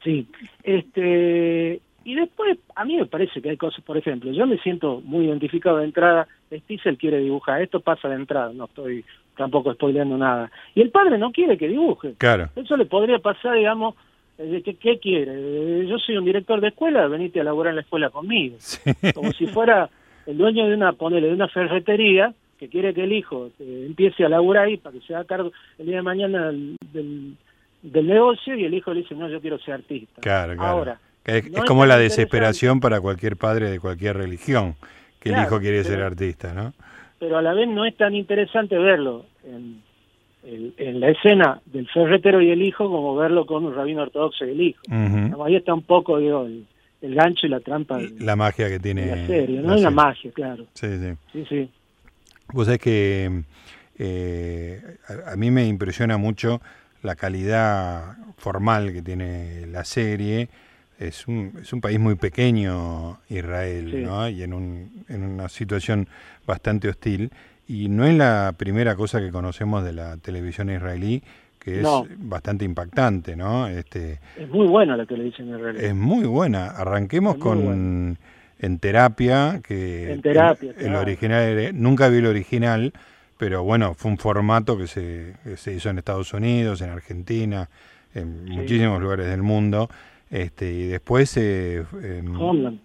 Sí, 0.03 0.27
este 0.63 1.81
y 2.05 2.15
después 2.15 2.57
a 2.75 2.85
mí 2.85 2.95
me 2.97 3.05
parece 3.05 3.41
que 3.41 3.49
hay 3.51 3.57
cosas, 3.57 3.83
por 3.83 3.97
ejemplo, 3.97 4.31
yo 4.31 4.47
me 4.47 4.57
siento 4.59 5.01
muy 5.03 5.25
identificado 5.25 5.77
de 5.77 5.85
entrada, 5.85 6.27
Stiesel 6.51 6.97
quiere 6.97 7.19
dibujar, 7.19 7.61
esto 7.61 7.81
pasa 7.81 8.07
de 8.07 8.15
entrada, 8.15 8.51
no 8.53 8.65
estoy 8.65 9.03
tampoco 9.37 9.73
spoileando 9.73 10.17
nada. 10.17 10.49
Y 10.73 10.81
el 10.81 10.89
padre 10.89 11.17
no 11.17 11.31
quiere 11.31 11.57
que 11.57 11.67
dibuje. 11.67 12.13
Claro. 12.17 12.49
Eso 12.55 12.75
le 12.77 12.85
podría 12.85 13.19
pasar, 13.19 13.55
digamos, 13.55 13.95
eh, 14.39 14.61
que, 14.63 14.75
¿qué 14.75 14.99
quiere? 14.99 15.33
Eh, 15.35 15.85
Yo 15.87 15.99
soy 15.99 16.17
un 16.17 16.25
director 16.25 16.59
de 16.61 16.69
escuela, 16.69 17.07
venite 17.07 17.39
a 17.39 17.43
laburar 17.43 17.71
en 17.71 17.75
la 17.75 17.81
escuela 17.81 18.09
conmigo. 18.09 18.55
Sí. 18.59 18.79
Como 19.13 19.31
si 19.33 19.47
fuera 19.47 19.89
el 20.25 20.37
dueño 20.37 20.67
de 20.67 20.75
una, 20.75 20.93
ponele, 20.93 21.27
de 21.27 21.33
una 21.33 21.47
ferretería 21.47 22.33
que 22.57 22.69
quiere 22.69 22.93
que 22.93 23.03
el 23.03 23.13
hijo 23.13 23.49
eh, 23.59 23.85
empiece 23.87 24.25
a 24.25 24.29
laburar 24.29 24.65
ahí 24.65 24.77
para 24.77 24.93
que 24.97 25.05
se 25.05 25.13
haga 25.13 25.25
cargo 25.25 25.51
el 25.77 25.85
día 25.85 25.97
de 25.97 26.01
mañana 26.01 26.47
del, 26.47 26.75
del, 26.91 27.35
del 27.81 28.07
negocio 28.07 28.55
y 28.55 28.65
el 28.65 28.73
hijo 28.73 28.93
le 28.93 29.01
dice, 29.01 29.15
no, 29.15 29.29
yo 29.29 29.39
quiero 29.39 29.59
ser 29.59 29.75
artista. 29.75 30.21
Claro, 30.21 30.55
claro. 30.55 30.69
Ahora, 30.69 30.99
es, 31.25 31.43
no 31.49 31.57
es 31.57 31.63
es 31.63 31.67
como 31.67 31.85
la 31.85 31.97
desesperación 31.97 32.79
para 32.79 32.99
cualquier 33.01 33.37
padre 33.37 33.69
de 33.69 33.79
cualquier 33.79 34.17
religión, 34.17 34.75
que 35.19 35.29
el 35.29 35.41
hijo 35.41 35.59
quiere 35.59 35.83
ser 35.83 36.01
artista, 36.01 36.53
¿no? 36.53 36.73
pero 37.19 37.37
a 37.37 37.41
la 37.41 37.53
vez 37.53 37.67
no 37.67 37.85
es 37.85 37.95
tan 37.97 38.15
interesante 38.15 38.77
verlo 38.77 39.25
en, 39.43 39.83
en- 40.55 40.73
en 40.77 40.99
la 40.99 41.09
escena 41.09 41.61
del 41.65 41.87
ferretero 41.89 42.41
y 42.41 42.49
el 42.51 42.61
hijo 42.61 42.89
como 42.89 43.15
verlo 43.15 43.45
con 43.45 43.65
un 43.65 43.75
rabino 43.75 44.01
ortodoxo 44.03 44.45
y 44.45 44.51
el 44.51 44.61
hijo. 44.61 44.81
Ahí 45.45 45.55
está 45.55 45.73
un 45.73 45.83
poco 45.83 46.17
digo, 46.17 46.45
el, 46.45 46.65
el 47.01 47.15
gancho 47.15 47.45
y 47.47 47.49
la 47.49 47.59
trampa 47.59 47.97
de, 47.99 48.11
La 48.19 48.35
magia 48.35 48.67
que 48.69 48.79
tiene 48.79 49.07
la 49.07 49.27
serie, 49.27 49.61
no 49.61 49.69
la 49.69 49.75
serie. 49.77 49.89
magia, 49.91 50.31
claro. 50.31 50.65
Sí, 50.73 50.87
sí. 50.97 51.13
Sí, 51.33 51.45
sí. 51.47 51.69
Vos 52.51 52.65
sabés 52.65 52.79
que 52.81 53.43
eh, 53.97 54.81
a, 55.27 55.33
a 55.33 55.35
mí 55.35 55.51
me 55.51 55.67
impresiona 55.67 56.17
mucho 56.17 56.61
la 57.03 57.15
calidad 57.15 58.17
formal 58.37 58.91
que 58.93 59.01
tiene 59.01 59.65
la 59.67 59.83
serie. 59.85 60.49
Es 60.99 61.27
un, 61.27 61.53
es 61.61 61.71
un 61.71 61.79
país 61.79 61.99
muy 61.99 62.15
pequeño, 62.15 63.19
Israel, 63.29 63.89
Sí. 63.91 63.97
¿no? 64.01 64.27
Y 64.27 64.43
en, 64.43 64.53
un, 64.53 65.05
en 65.07 65.23
una 65.23 65.47
situación 65.47 66.07
bastante 66.45 66.89
hostil. 66.89 67.31
Y 67.69 67.87
no 67.87 68.05
es 68.05 68.15
la 68.15 68.53
primera 68.57 68.95
cosa 68.95 69.19
que 69.21 69.29
conocemos 69.31 69.83
de 69.85 69.93
la 69.93 70.17
televisión 70.17 70.69
israelí, 70.71 71.21
que 71.59 71.77
es 71.77 71.83
No. 71.83 72.05
bastante 72.17 72.65
impactante, 72.65 73.35
¿no? 73.35 73.67
Este, 73.67 74.19
Es 74.37 74.49
muy 74.49 74.65
buena 74.67 74.97
la 74.97 75.05
televisión 75.05 75.49
realidad. 75.57 75.83
es 75.85 75.93
muy 75.95 76.25
buena. 76.25 76.65
Arranquemos 76.71 77.35
muy 77.35 77.41
con 77.41 77.63
buena. 77.65 78.15
En 78.61 78.79
Terapia, 78.79 79.61
que 79.63 80.11
En 80.11 80.21
Terapia, 80.21 80.73
el, 80.77 80.95
original, 80.95 81.43
era- 81.43 81.71
nunca 81.71 82.09
vi 82.09 82.17
el 82.17 82.25
original, 82.25 82.91
pero 83.37 83.63
bueno, 83.63 83.93
fue 83.93 84.09
un 84.11 84.17
formato 84.17 84.77
que 84.77 84.87
se, 84.87 85.35
que 85.43 85.55
se 85.55 85.73
hizo 85.73 85.89
en 85.91 85.97
Estados 85.99 86.33
Unidos, 86.33 86.81
en 86.81 86.89
Argentina, 86.89 87.69
en 88.15 88.45
Sí. 88.47 88.51
muchísimos 88.51 88.99
lugares 88.99 89.27
del 89.27 89.43
mundo. 89.43 89.89
Este, 90.31 90.73
y 90.73 90.87
después 90.87 91.37
eh, 91.37 91.85
em, 92.03 92.35
Homeland, 92.41 92.79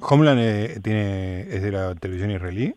Homeland 0.00 0.40
eh, 0.40 0.80
tiene, 0.82 1.40
es 1.42 1.60
de 1.62 1.72
la 1.72 1.94
televisión 1.96 2.30
israelí. 2.30 2.74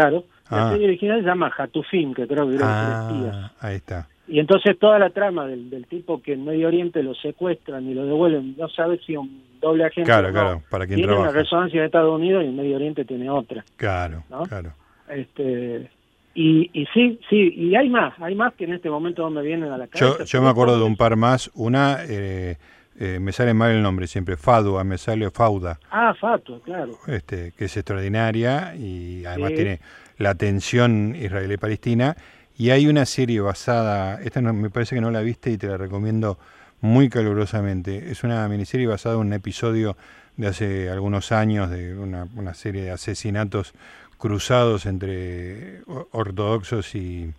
Claro. 0.00 0.24
La 0.50 0.68
Ah. 0.68 0.70
serie 0.72 0.86
original 0.88 1.20
se 1.20 1.26
llama 1.26 1.50
Hatufim, 1.56 2.12
que 2.12 2.26
creo 2.26 2.48
que 2.48 2.56
era 2.56 3.06
tres 3.08 3.18
días. 3.20 3.36
Ah, 3.36 3.52
ahí 3.60 3.76
está. 3.76 4.08
Y 4.28 4.38
entonces 4.38 4.78
toda 4.78 4.98
la 4.98 5.10
trama 5.10 5.46
del, 5.46 5.68
del 5.70 5.86
tipo 5.86 6.20
que 6.22 6.32
en 6.34 6.44
Medio 6.44 6.68
Oriente 6.68 7.02
lo 7.02 7.14
secuestran 7.14 7.88
y 7.88 7.94
lo 7.94 8.04
devuelven, 8.06 8.54
no 8.58 8.68
sabe 8.68 8.98
si 9.06 9.16
un 9.16 9.42
doble 9.60 9.84
agente 9.84 10.08
Claro, 10.10 10.28
no, 10.28 10.32
claro, 10.32 10.62
para 10.70 10.86
quien 10.86 10.96
tiene 10.96 11.12
trabaja. 11.12 11.30
una 11.30 11.38
resonancia 11.40 11.80
en 11.80 11.86
Estados 11.86 12.14
Unidos 12.14 12.42
y 12.44 12.46
en 12.48 12.56
Medio 12.56 12.76
Oriente 12.76 13.04
tiene 13.04 13.28
otra. 13.30 13.64
Claro, 13.76 14.22
¿no? 14.30 14.42
claro. 14.44 14.72
Este, 15.08 15.90
y, 16.34 16.70
y 16.72 16.86
sí, 16.92 17.18
sí, 17.30 17.52
y 17.56 17.74
hay 17.76 17.88
más, 17.88 18.14
hay 18.20 18.34
más 18.34 18.54
que 18.54 18.64
en 18.64 18.74
este 18.74 18.90
momento 18.90 19.22
no 19.22 19.30
me 19.30 19.42
vienen 19.42 19.70
a 19.70 19.78
la 19.78 19.86
cabeza. 19.86 20.18
Yo, 20.18 20.24
yo 20.24 20.42
me 20.42 20.48
acuerdo 20.48 20.78
de 20.78 20.84
un 20.84 20.96
par 20.96 21.16
más. 21.16 21.50
Una, 21.54 21.98
eh, 22.08 22.56
eh, 22.98 23.18
me 23.20 23.32
sale 23.32 23.54
mal 23.54 23.70
el 23.72 23.82
nombre 23.82 24.06
siempre, 24.06 24.36
Fadua, 24.36 24.84
me 24.84 24.98
sale 24.98 25.30
Fauda. 25.30 25.78
Ah, 25.90 26.14
Fatua, 26.18 26.60
claro. 26.62 26.92
este, 27.06 27.52
que 27.56 27.64
es 27.66 27.76
extraordinaria 27.76 28.74
y 28.76 29.24
además 29.24 29.50
Sí. 29.50 29.56
tiene 29.56 29.80
la 30.18 30.34
tensión 30.34 31.16
israelí-palestina. 31.16 32.16
Y 32.56 32.70
hay 32.70 32.86
una 32.86 33.04
serie 33.04 33.40
basada, 33.40 34.20
esta 34.22 34.40
no- 34.40 34.52
me 34.52 34.70
parece 34.70 34.94
que 34.94 35.00
no 35.00 35.10
la 35.10 35.20
viste 35.22 35.50
y 35.50 35.56
te 35.56 35.66
la 35.66 35.76
recomiendo 35.76 36.38
muy 36.80 37.08
calurosamente. 37.08 38.10
Es 38.12 38.22
una 38.22 38.46
miniserie 38.48 38.86
basada 38.86 39.16
en 39.16 39.22
un 39.22 39.32
episodio 39.32 39.96
de 40.36 40.46
hace 40.46 40.88
algunos 40.90 41.32
años 41.32 41.70
de 41.70 41.96
una, 41.98 42.28
una 42.36 42.54
serie 42.54 42.82
de 42.82 42.90
asesinatos 42.92 43.72
cruzados 44.18 44.86
entre 44.86 45.80
ortodoxos 46.12 46.94
y, 46.94 47.32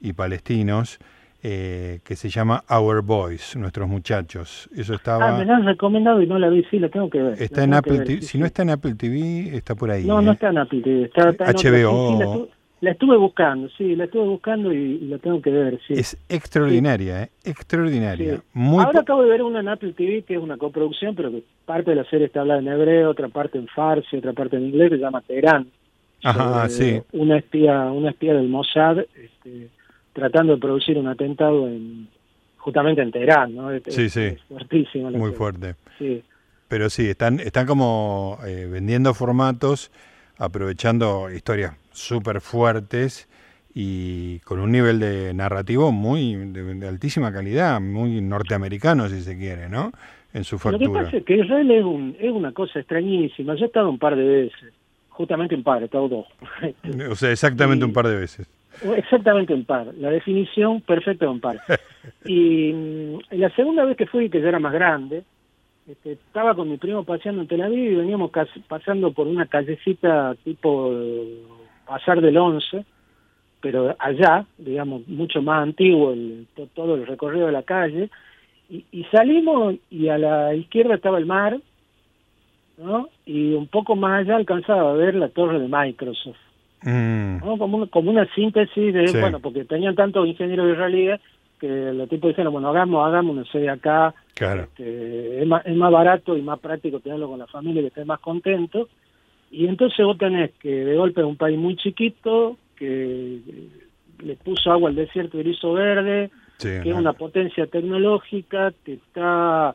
y 0.00 0.12
palestinos, 0.12 0.98
eh, 1.42 2.00
que 2.04 2.16
se 2.16 2.28
llama 2.28 2.64
Our 2.68 3.02
Boys, 3.02 3.56
nuestros 3.56 3.88
muchachos. 3.88 4.68
Eso 4.76 4.94
estaba... 4.94 5.28
Ah, 5.36 5.38
me 5.38 5.44
la 5.44 5.56
han 5.56 5.64
recomendado 5.66 6.20
y 6.20 6.26
no 6.26 6.38
la 6.38 6.48
vi, 6.48 6.64
sí, 6.70 6.78
la 6.78 6.88
tengo 6.88 7.08
que 7.10 7.22
ver. 7.22 7.40
Está 7.42 7.64
en 7.64 7.74
Apple 7.74 7.98
ver, 7.98 8.04
TV. 8.06 8.20
sí, 8.20 8.26
Si 8.26 8.32
sí. 8.32 8.38
no 8.38 8.46
está 8.46 8.62
en 8.62 8.70
Apple 8.70 8.94
TV, 8.94 9.56
está 9.56 9.74
por 9.74 9.90
ahí. 9.90 10.04
No, 10.04 10.20
¿eh? 10.20 10.24
no 10.24 10.32
está 10.32 10.48
en 10.50 10.58
Apple 10.58 10.80
TV, 10.82 11.02
está, 11.04 11.30
está 11.30 11.44
en. 11.50 11.56
HBO. 11.56 11.60
Sí, 11.60 12.18
la, 12.18 12.24
estu- 12.26 12.48
la 12.80 12.90
estuve 12.92 13.16
buscando, 13.16 13.68
sí, 13.76 13.96
la 13.96 14.04
estuve 14.04 14.26
buscando 14.28 14.72
y, 14.72 14.76
y 14.76 15.06
la 15.08 15.18
tengo 15.18 15.40
que 15.42 15.50
ver, 15.50 15.80
sí. 15.86 15.94
Es 15.94 16.16
extraordinaria, 16.28 17.22
¿eh? 17.24 17.30
Extraordinaria. 17.44 18.40
Muy 18.52 18.84
Ahora 18.84 19.00
acabo 19.00 19.22
de 19.22 19.30
ver 19.30 19.42
una 19.42 19.60
en 19.60 19.68
Apple 19.68 19.92
TV 19.94 20.22
que 20.22 20.34
es 20.34 20.40
una 20.40 20.56
coproducción, 20.56 21.14
pero 21.14 21.30
que 21.30 21.42
parte 21.66 21.90
de 21.90 21.96
la 21.96 22.04
serie 22.04 22.26
está 22.26 22.40
hablada 22.40 22.60
en 22.60 22.68
hebreo, 22.68 23.10
otra 23.10 23.28
parte 23.28 23.58
en 23.58 23.66
farsi, 23.68 24.16
otra 24.16 24.32
parte 24.32 24.56
en 24.56 24.66
inglés, 24.66 24.90
que 24.90 24.96
se 24.96 25.02
llama 25.02 25.20
Teherán. 25.22 25.68
Ajá, 26.24 26.68
sobre 26.68 27.00
sí. 27.00 27.02
Una 27.12 27.38
espía, 27.38 27.82
una 27.92 28.10
espía 28.10 28.34
del 28.34 28.48
Mossad 28.48 28.98
este, 29.00 29.68
tratando 30.18 30.54
de 30.54 30.60
producir 30.60 30.98
un 30.98 31.06
atentado 31.08 31.68
en 31.68 32.08
justamente 32.56 33.00
en 33.02 33.10
Teherán, 33.12 33.54
¿no? 33.54 33.70
Es, 33.70 33.82
Sí, 33.88 34.08
sí. 34.08 34.20
es 34.22 34.42
fuertísimo. 34.42 35.10
Muy 35.12 35.32
fuerte. 35.32 35.76
Sí, 35.98 36.22
Pero 36.68 36.90
sí, 36.90 37.08
están, 37.08 37.40
están 37.40 37.66
como 37.66 38.38
eh, 38.46 38.68
vendiendo 38.70 39.14
formatos, 39.14 39.90
aprovechando 40.38 41.30
historias 41.30 41.74
súper 41.92 42.40
fuertes 42.40 43.28
y 43.74 44.40
con 44.40 44.60
un 44.60 44.72
nivel 44.72 44.98
de 45.00 45.32
narrativo 45.34 45.92
muy 45.92 46.34
de, 46.34 46.74
de 46.74 46.88
altísima 46.88 47.32
calidad, 47.32 47.80
muy 47.80 48.20
norteamericano 48.20 49.08
si 49.08 49.20
se 49.22 49.36
quiere, 49.38 49.68
¿no? 49.68 49.92
En 50.34 50.44
su 50.44 50.56
Lo 50.56 50.78
que 50.78 50.84
factura. 50.84 51.04
pasa 51.04 51.16
es 51.16 51.24
que 51.24 51.36
Israel 51.36 51.70
es, 51.70 51.84
un, 51.84 52.16
es 52.20 52.30
una 52.30 52.52
cosa 52.52 52.80
extrañísima. 52.80 53.54
Yo 53.54 53.64
he 53.64 53.66
estado 53.68 53.88
un 53.88 53.98
par 53.98 54.14
de 54.16 54.24
veces, 54.24 54.74
justamente 55.08 55.54
un 55.54 55.62
par, 55.62 55.80
he 55.82 55.86
estado 55.86 56.08
dos. 56.08 56.26
O 57.10 57.14
sea, 57.14 57.30
exactamente 57.32 57.84
Y- 57.84 57.88
un 57.88 57.94
par 57.94 58.08
de 58.08 58.16
veces. 58.16 58.46
Exactamente 58.96 59.54
un 59.54 59.64
par, 59.64 59.92
la 59.94 60.10
definición 60.10 60.80
perfecta 60.80 61.26
de 61.26 61.30
un 61.30 61.40
par. 61.40 61.60
Y 62.24 62.72
mm, 62.72 63.18
la 63.32 63.50
segunda 63.50 63.84
vez 63.84 63.96
que 63.96 64.06
fui, 64.06 64.30
que 64.30 64.40
ya 64.40 64.48
era 64.48 64.58
más 64.58 64.72
grande, 64.72 65.24
este, 65.86 66.12
estaba 66.12 66.54
con 66.54 66.68
mi 66.68 66.76
primo 66.76 67.04
paseando 67.04 67.42
en 67.42 67.48
Tel 67.48 67.62
Aviv 67.62 67.92
y 67.92 67.96
veníamos 67.96 68.30
pasando 68.66 69.12
por 69.12 69.26
una 69.26 69.46
callecita 69.46 70.34
tipo 70.44 70.92
Pasar 71.86 72.20
del 72.20 72.36
Once, 72.36 72.84
pero 73.60 73.96
allá, 73.98 74.44
digamos, 74.58 75.08
mucho 75.08 75.40
más 75.40 75.62
antiguo, 75.62 76.12
el, 76.12 76.46
todo 76.74 76.94
el 76.94 77.06
recorrido 77.06 77.46
de 77.46 77.52
la 77.52 77.62
calle, 77.62 78.10
y, 78.68 78.84
y, 78.92 79.04
salimos 79.04 79.76
y 79.90 80.08
a 80.08 80.18
la 80.18 80.54
izquierda 80.54 80.94
estaba 80.94 81.16
el 81.16 81.24
mar, 81.24 81.58
¿no? 82.76 83.08
Y 83.24 83.54
un 83.54 83.66
poco 83.66 83.96
más 83.96 84.20
allá 84.20 84.36
alcanzaba 84.36 84.90
a 84.90 84.94
ver 84.94 85.14
la 85.14 85.30
torre 85.30 85.58
de 85.58 85.68
Microsoft. 85.68 86.36
Mm. 86.82 87.38
Como, 87.40 87.88
como 87.90 88.10
una 88.10 88.26
síntesis 88.34 88.94
de, 88.94 89.20
bueno, 89.20 89.40
porque 89.40 89.64
tenían 89.64 89.94
tantos 89.94 90.26
ingenieros 90.26 90.72
israelíes 90.72 91.20
que 91.58 91.92
los 91.92 92.08
tipos 92.08 92.28
dijeron, 92.28 92.52
bueno, 92.52 92.68
hagamos, 92.68 93.06
hagamos 93.06 93.36
una 93.36 93.44
sede 93.50 93.68
acá, 93.68 94.14
este, 94.32 95.42
es, 95.42 95.46
más, 95.46 95.66
es 95.66 95.74
más 95.74 95.90
barato 95.90 96.36
y 96.36 96.42
más 96.42 96.60
práctico 96.60 97.00
tenerlo 97.00 97.28
con 97.28 97.38
la 97.40 97.48
familia 97.48 97.82
que 97.82 97.88
esté 97.88 98.04
más 98.04 98.20
contento. 98.20 98.88
Y 99.50 99.66
entonces 99.66 100.04
vos 100.04 100.16
tenés 100.18 100.52
que 100.60 100.84
de 100.84 100.96
golpe 100.96 101.20
es 101.20 101.26
un 101.26 101.36
país 101.36 101.58
muy 101.58 101.76
chiquito, 101.76 102.56
que 102.76 103.40
le 104.20 104.36
puso 104.36 104.70
agua 104.70 104.90
al 104.90 104.96
desierto 104.96 105.40
y 105.40 105.48
hizo 105.48 105.72
verde, 105.72 106.30
que 106.58 106.78
es 106.78 106.94
una 106.94 107.12
potencia 107.12 107.66
tecnológica, 107.66 108.72
que 108.84 108.94
está 108.94 109.74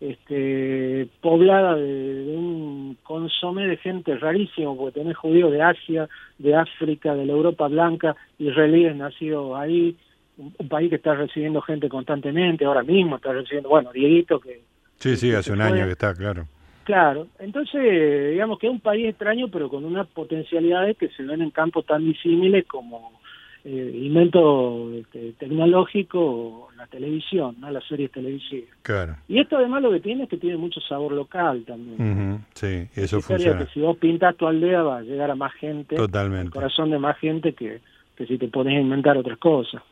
este, 0.00 1.08
poblada 1.20 1.74
de, 1.74 2.34
un 2.36 2.98
consomé 3.02 3.66
de 3.66 3.76
gente 3.76 4.16
rarísimo, 4.16 4.76
porque 4.76 5.00
tenés 5.00 5.16
judíos 5.16 5.50
de 5.50 5.62
Asia, 5.62 6.08
de 6.38 6.54
África, 6.54 7.14
de 7.14 7.26
la 7.26 7.32
Europa 7.32 7.68
blanca, 7.68 8.16
israelíes 8.38 8.94
nacidos 8.96 9.56
ahí, 9.58 9.96
un, 10.36 10.52
país 10.68 10.90
que 10.90 10.96
está 10.96 11.14
recibiendo 11.14 11.62
gente 11.62 11.88
constantemente, 11.88 12.64
ahora 12.64 12.82
mismo 12.82 13.16
está 13.16 13.32
recibiendo, 13.32 13.68
bueno, 13.68 13.90
Dieguito 13.92 14.38
que... 14.38 14.62
Sí, 14.98 15.16
sí, 15.16 15.32
hace 15.32 15.52
un 15.52 15.60
año 15.60 15.84
que 15.84 15.92
está, 15.92 16.14
claro. 16.14 16.46
Claro, 16.84 17.26
entonces 17.40 18.30
digamos 18.30 18.58
que 18.58 18.68
es 18.68 18.72
un 18.72 18.80
país 18.80 19.08
extraño, 19.08 19.48
pero 19.48 19.68
con 19.68 19.84
unas 19.84 20.06
potencialidades 20.06 20.96
que 20.96 21.08
se 21.08 21.24
ven 21.24 21.42
en 21.42 21.50
campos 21.50 21.84
tan 21.84 22.04
disímiles 22.04 22.64
como 22.66 23.20
eh, 23.68 23.90
invento 24.00 24.92
este, 24.94 25.32
tecnológico, 25.32 26.68
la 26.76 26.86
televisión, 26.86 27.56
¿no? 27.58 27.68
las 27.68 27.84
series 27.88 28.12
televisivas. 28.12 28.70
Claro. 28.82 29.16
Y 29.26 29.40
esto 29.40 29.56
además 29.56 29.82
lo 29.82 29.90
que 29.90 29.98
tiene 29.98 30.22
es 30.22 30.28
que 30.28 30.36
tiene 30.36 30.56
mucho 30.56 30.80
sabor 30.80 31.10
local 31.10 31.64
también. 31.66 32.44
sí, 32.54 32.86
eso 32.94 33.20
funciona. 33.20 33.58
Que 33.58 33.72
si 33.72 33.80
vos 33.80 33.96
pintas 33.96 34.36
tu 34.36 34.46
aldea 34.46 34.82
va 34.82 34.98
a 34.98 35.02
llegar 35.02 35.32
a 35.32 35.34
más 35.34 35.52
gente, 35.54 35.96
Totalmente. 35.96 36.50
corazón 36.50 36.92
de 36.92 37.00
más 37.00 37.18
gente 37.18 37.54
que, 37.54 37.80
que 38.14 38.26
si 38.26 38.38
te 38.38 38.46
pones 38.46 38.76
a 38.76 38.80
inventar 38.80 39.16
otras 39.16 39.38
cosas. 39.38 39.82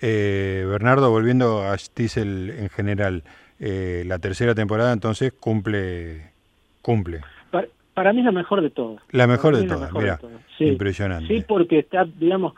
Eh, 0.00 0.64
Bernardo, 0.68 1.10
volviendo 1.10 1.62
a 1.64 1.76
Stiesel 1.76 2.50
en 2.50 2.68
general, 2.68 3.24
eh, 3.58 4.04
la 4.06 4.20
tercera 4.20 4.54
temporada 4.54 4.92
entonces 4.92 5.32
cumple 5.32 6.30
cumple. 6.80 7.22
Para, 7.94 8.12
mí 8.12 8.20
es 8.20 8.26
la 8.26 8.30
mejor 8.30 8.60
de 8.62 8.70
todas. 8.70 9.02
La 9.10 9.26
mejor 9.26 9.56
de 9.56 9.66
todas, 9.66 9.92
mira, 9.92 10.20
impresionante. 10.60 11.26
Sí, 11.26 11.44
porque 11.48 11.80
está, 11.80 12.04
digamos, 12.04 12.52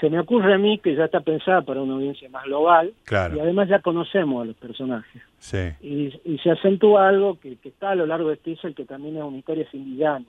se 0.00 0.10
me 0.10 0.18
ocurre 0.20 0.54
a 0.54 0.58
mí 0.58 0.78
que 0.78 0.94
ya 0.94 1.06
está 1.06 1.20
pensada 1.20 1.62
para 1.62 1.82
una 1.82 1.94
audiencia 1.94 2.28
más 2.28 2.44
global 2.44 2.92
claro. 3.04 3.36
y 3.36 3.40
además 3.40 3.68
ya 3.68 3.80
conocemos 3.80 4.42
a 4.42 4.46
los 4.46 4.56
personajes. 4.56 5.22
Sí. 5.38 5.70
Y, 5.80 6.38
se 6.42 6.50
acentúa 6.50 7.08
algo 7.08 7.38
que, 7.40 7.56
está 7.64 7.90
a 7.90 7.94
lo 7.94 8.06
largo 8.06 8.28
de 8.28 8.34
este 8.34 8.74
que 8.74 8.84
también 8.84 9.16
es 9.16 9.22
una 9.22 9.38
historia 9.38 9.66
sin 9.70 9.84
villano. 9.84 10.26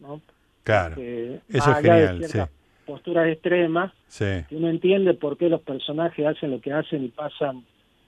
¿no? 0.00 0.20
Claro, 0.62 0.96
eso 0.96 1.70
es 1.70 1.76
genial. 1.78 2.24
Sí. 2.24 2.38
Posturas 2.84 3.28
extremas, 3.28 3.92
sí. 4.06 4.44
que 4.48 4.56
uno 4.56 4.68
entiende 4.68 5.14
por 5.14 5.36
qué 5.36 5.48
los 5.48 5.60
personajes 5.60 6.26
hacen 6.26 6.50
lo 6.50 6.60
que 6.60 6.72
hacen 6.72 7.04
y 7.04 7.08
pasan 7.08 7.64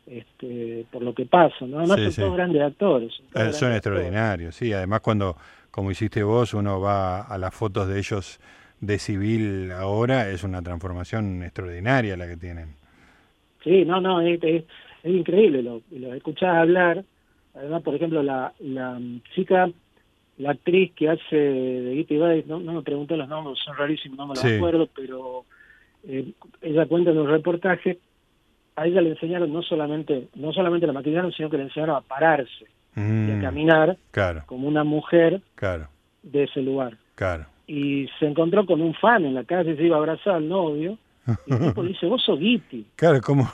este, 0.07 0.87
por 0.90 1.02
lo 1.02 1.14
que 1.14 1.26
pasa, 1.26 1.67
¿no? 1.67 1.79
Además 1.79 2.00
son 2.00 2.25
todos 2.25 2.37
grandes 2.37 2.62
actores. 2.62 3.12
Son, 3.52 3.73
eh, 3.73 3.76
extraordinarios, 3.76 4.55
sí. 4.55 4.73
Además 4.73 5.00
cuando, 5.00 5.37
como 5.71 5.90
hiciste 5.90 6.23
vos, 6.23 6.55
uno 6.55 6.81
va 6.81 7.23
a 7.23 7.38
las 7.38 7.55
fotos 7.55 7.88
de 7.88 7.99
ellos 7.99 8.40
de 8.80 8.99
civil 8.99 9.72
ahora, 9.72 10.30
es 10.30 10.44
una 10.44 10.62
transformación 10.62 11.42
extraordinaria 11.42 12.16
la 12.16 12.26
que 12.26 12.37
tienen. 12.37 12.75
Sí, 13.62 13.84
no, 13.84 14.00
no, 14.00 14.20
es, 14.20 14.64
increíble, 15.04 15.62
lo, 15.62 15.82
lo 15.90 16.14
escuchás 16.14 16.56
hablar. 16.56 17.04
Además, 17.54 17.82
por 17.82 17.95
ejemplo, 17.95 18.23
la, 18.23 18.52
la 18.60 19.00
chica, 19.34 19.71
la 20.38 20.50
actriz 20.52 20.93
que 20.95 21.10
hace 21.10 21.36
de 21.36 21.95
Gitty 21.97 22.16
no, 22.47 22.60
no 22.60 22.73
me 22.75 22.82
pregunté 22.82 23.16
los 23.16 23.28
nombres, 23.28 23.58
son 23.64 23.76
rarísimos, 23.76 24.16
no 24.16 24.26
me 24.26 24.34
los 24.34 24.45
acuerdo, 24.45 24.88
pero 24.95 25.45
eh, 26.04 26.32
ella 26.62 26.86
cuenta 26.86 27.10
en 27.10 27.19
un 27.19 27.28
reportaje 27.28 27.99
a 28.76 28.86
ella 28.86 29.02
le 29.02 29.10
enseñaron 29.10 29.52
no 29.52 29.62
solamente 29.62 30.28
no 30.34 30.52
solamente 30.52 30.86
la 30.86 30.93
maquillaron, 30.95 31.32
sino 31.32 31.50
que 31.50 31.58
le 31.58 31.64
enseñaron 31.64 31.97
a 31.97 32.00
pararse 32.00 32.64
y 32.97 33.00
a 33.00 33.02
mm, 33.02 33.43
caminar 33.43 33.97
como 34.47 34.66
una 34.66 34.84
mujer 34.84 35.43
claro. 35.54 35.88
de 36.23 36.45
ese 36.45 36.60
lugar. 36.60 36.97
Claro. 37.14 37.47
Y 37.71 38.09
se 38.19 38.26
encontró 38.26 38.67
con 38.67 38.80
un 38.80 38.95
fan 38.95 39.25
en 39.25 39.35
la 39.35 39.45
calle, 39.45 39.76
se 39.76 39.85
iba 39.85 39.95
a 39.95 40.00
abrazar 40.00 40.35
al 40.35 40.49
novio, 40.49 40.99
y 41.47 41.52
el 41.52 41.69
tipo 41.69 41.85
le 41.85 41.91
dice, 41.91 42.06
vos 42.06 42.21
sos 42.21 42.41
Gitti. 42.41 42.85
Claro, 42.97 43.21
¿cómo, 43.21 43.49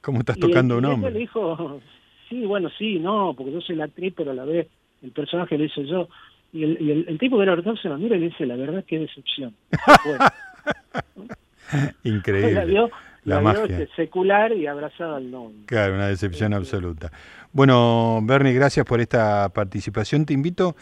cómo 0.00 0.18
estás 0.18 0.36
tocando 0.38 0.78
un 0.78 0.84
hombre? 0.86 1.10
Y 1.10 1.14
le 1.14 1.20
dijo, 1.20 1.80
sí, 2.28 2.44
bueno, 2.46 2.68
sí, 2.76 2.98
no, 2.98 3.32
porque 3.36 3.52
yo 3.52 3.60
soy 3.60 3.76
la 3.76 3.84
actriz, 3.84 4.12
pero 4.16 4.32
a 4.32 4.34
la 4.34 4.44
vez 4.44 4.66
el 5.02 5.12
personaje 5.12 5.56
lo 5.56 5.64
hice 5.64 5.86
yo. 5.86 6.08
Y 6.52 6.64
el, 6.64 6.78
y 6.80 6.90
el, 7.08 7.18
tipo 7.18 7.38
de 7.38 7.46
la 7.46 7.54
verdad 7.54 7.74
se 7.80 7.88
lo 7.88 7.96
mira 7.96 8.16
y 8.16 8.20
le 8.20 8.26
dice, 8.26 8.44
la 8.44 8.56
verdad 8.56 8.80
es 8.80 8.86
que 8.86 8.98
decepción. 8.98 9.54
Increíble 12.02 12.90
la, 13.24 13.40
magia. 13.40 13.88
secular 13.96 14.52
y 14.52 14.66
abrazada 14.66 15.16
al 15.16 15.30
novio. 15.30 15.56
Claro, 15.66 15.94
una 15.94 16.08
decepción 16.08 16.54
absoluta. 16.54 17.10
Bueno, 17.52 18.20
Bernie, 18.22 18.52
gracias 18.52 18.84
por 18.84 19.00
esta 19.00 19.48
participación. 19.48 20.26
Te 20.26 20.34
invito, 20.34 20.76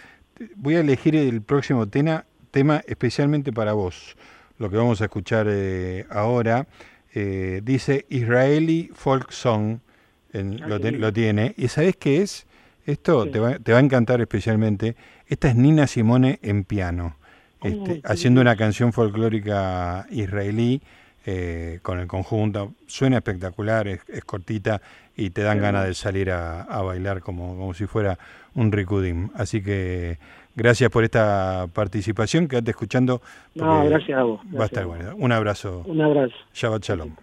voy 0.56 0.76
a 0.76 0.80
elegir 0.80 1.16
el 1.16 1.42
próximo 1.42 1.88
tema, 1.88 2.24
tema 2.52 2.82
especialmente 2.86 3.52
para 3.52 3.72
vos. 3.72 4.16
Lo 4.58 4.70
que 4.70 4.76
vamos 4.76 5.00
a 5.00 5.06
escuchar 5.06 5.48
eh, 5.50 6.06
ahora 6.08 6.68
eh, 7.14 7.60
dice 7.64 8.06
Israeli 8.10 8.90
Folk 8.94 9.32
Song, 9.32 9.78
en, 10.32 10.60
lo, 10.68 11.12
tiene. 11.12 11.54
¿Y 11.58 11.68
sabes 11.68 11.96
qué 11.96 12.22
es? 12.22 12.46
Esto 12.86 13.28
te, 13.28 13.38
va, 13.38 13.58
te, 13.58 13.72
va, 13.72 13.78
a 13.78 13.82
encantar 13.82 14.20
especialmente. 14.20 14.94
Esta 15.26 15.48
es 15.48 15.56
Nina 15.56 15.86
Simone 15.86 16.38
en 16.42 16.64
piano, 16.64 17.16
este, 17.62 18.00
haciendo 18.04 18.40
una 18.40 18.56
canción 18.56 18.92
folclórica 18.92 20.06
israelí 20.10 20.80
eh, 21.26 21.80
con 21.82 21.98
el 21.98 22.06
conjunto. 22.06 22.72
Suena 22.86 23.18
espectacular, 23.18 23.88
es, 23.88 24.00
cortita 24.24 24.80
y 25.16 25.30
te 25.30 25.42
dan 25.42 25.60
ganas 25.60 25.86
de 25.86 25.94
salir 25.94 26.30
a, 26.30 26.64
bailar 26.82 27.20
como, 27.20 27.56
como 27.56 27.74
si 27.74 27.86
fuera 27.86 28.18
un 28.54 28.72
ricudim. 28.72 29.30
Así 29.34 29.62
que 29.62 30.18
gracias 30.54 30.90
por 30.90 31.04
esta 31.04 31.66
participación, 31.72 32.48
quédate 32.48 32.70
escuchando. 32.70 33.22
No, 33.54 33.84
gracias 33.84 34.18
a 34.18 34.22
vos. 34.22 34.40
va 34.58 34.64
a 34.64 34.66
estar 34.66 34.86
bueno. 34.86 35.14
Un 35.16 35.32
abrazo. 35.32 35.82
Un 35.86 36.00
abrazo. 36.00 36.34
Shabbat 36.52 36.82
Shalom. 36.84 37.14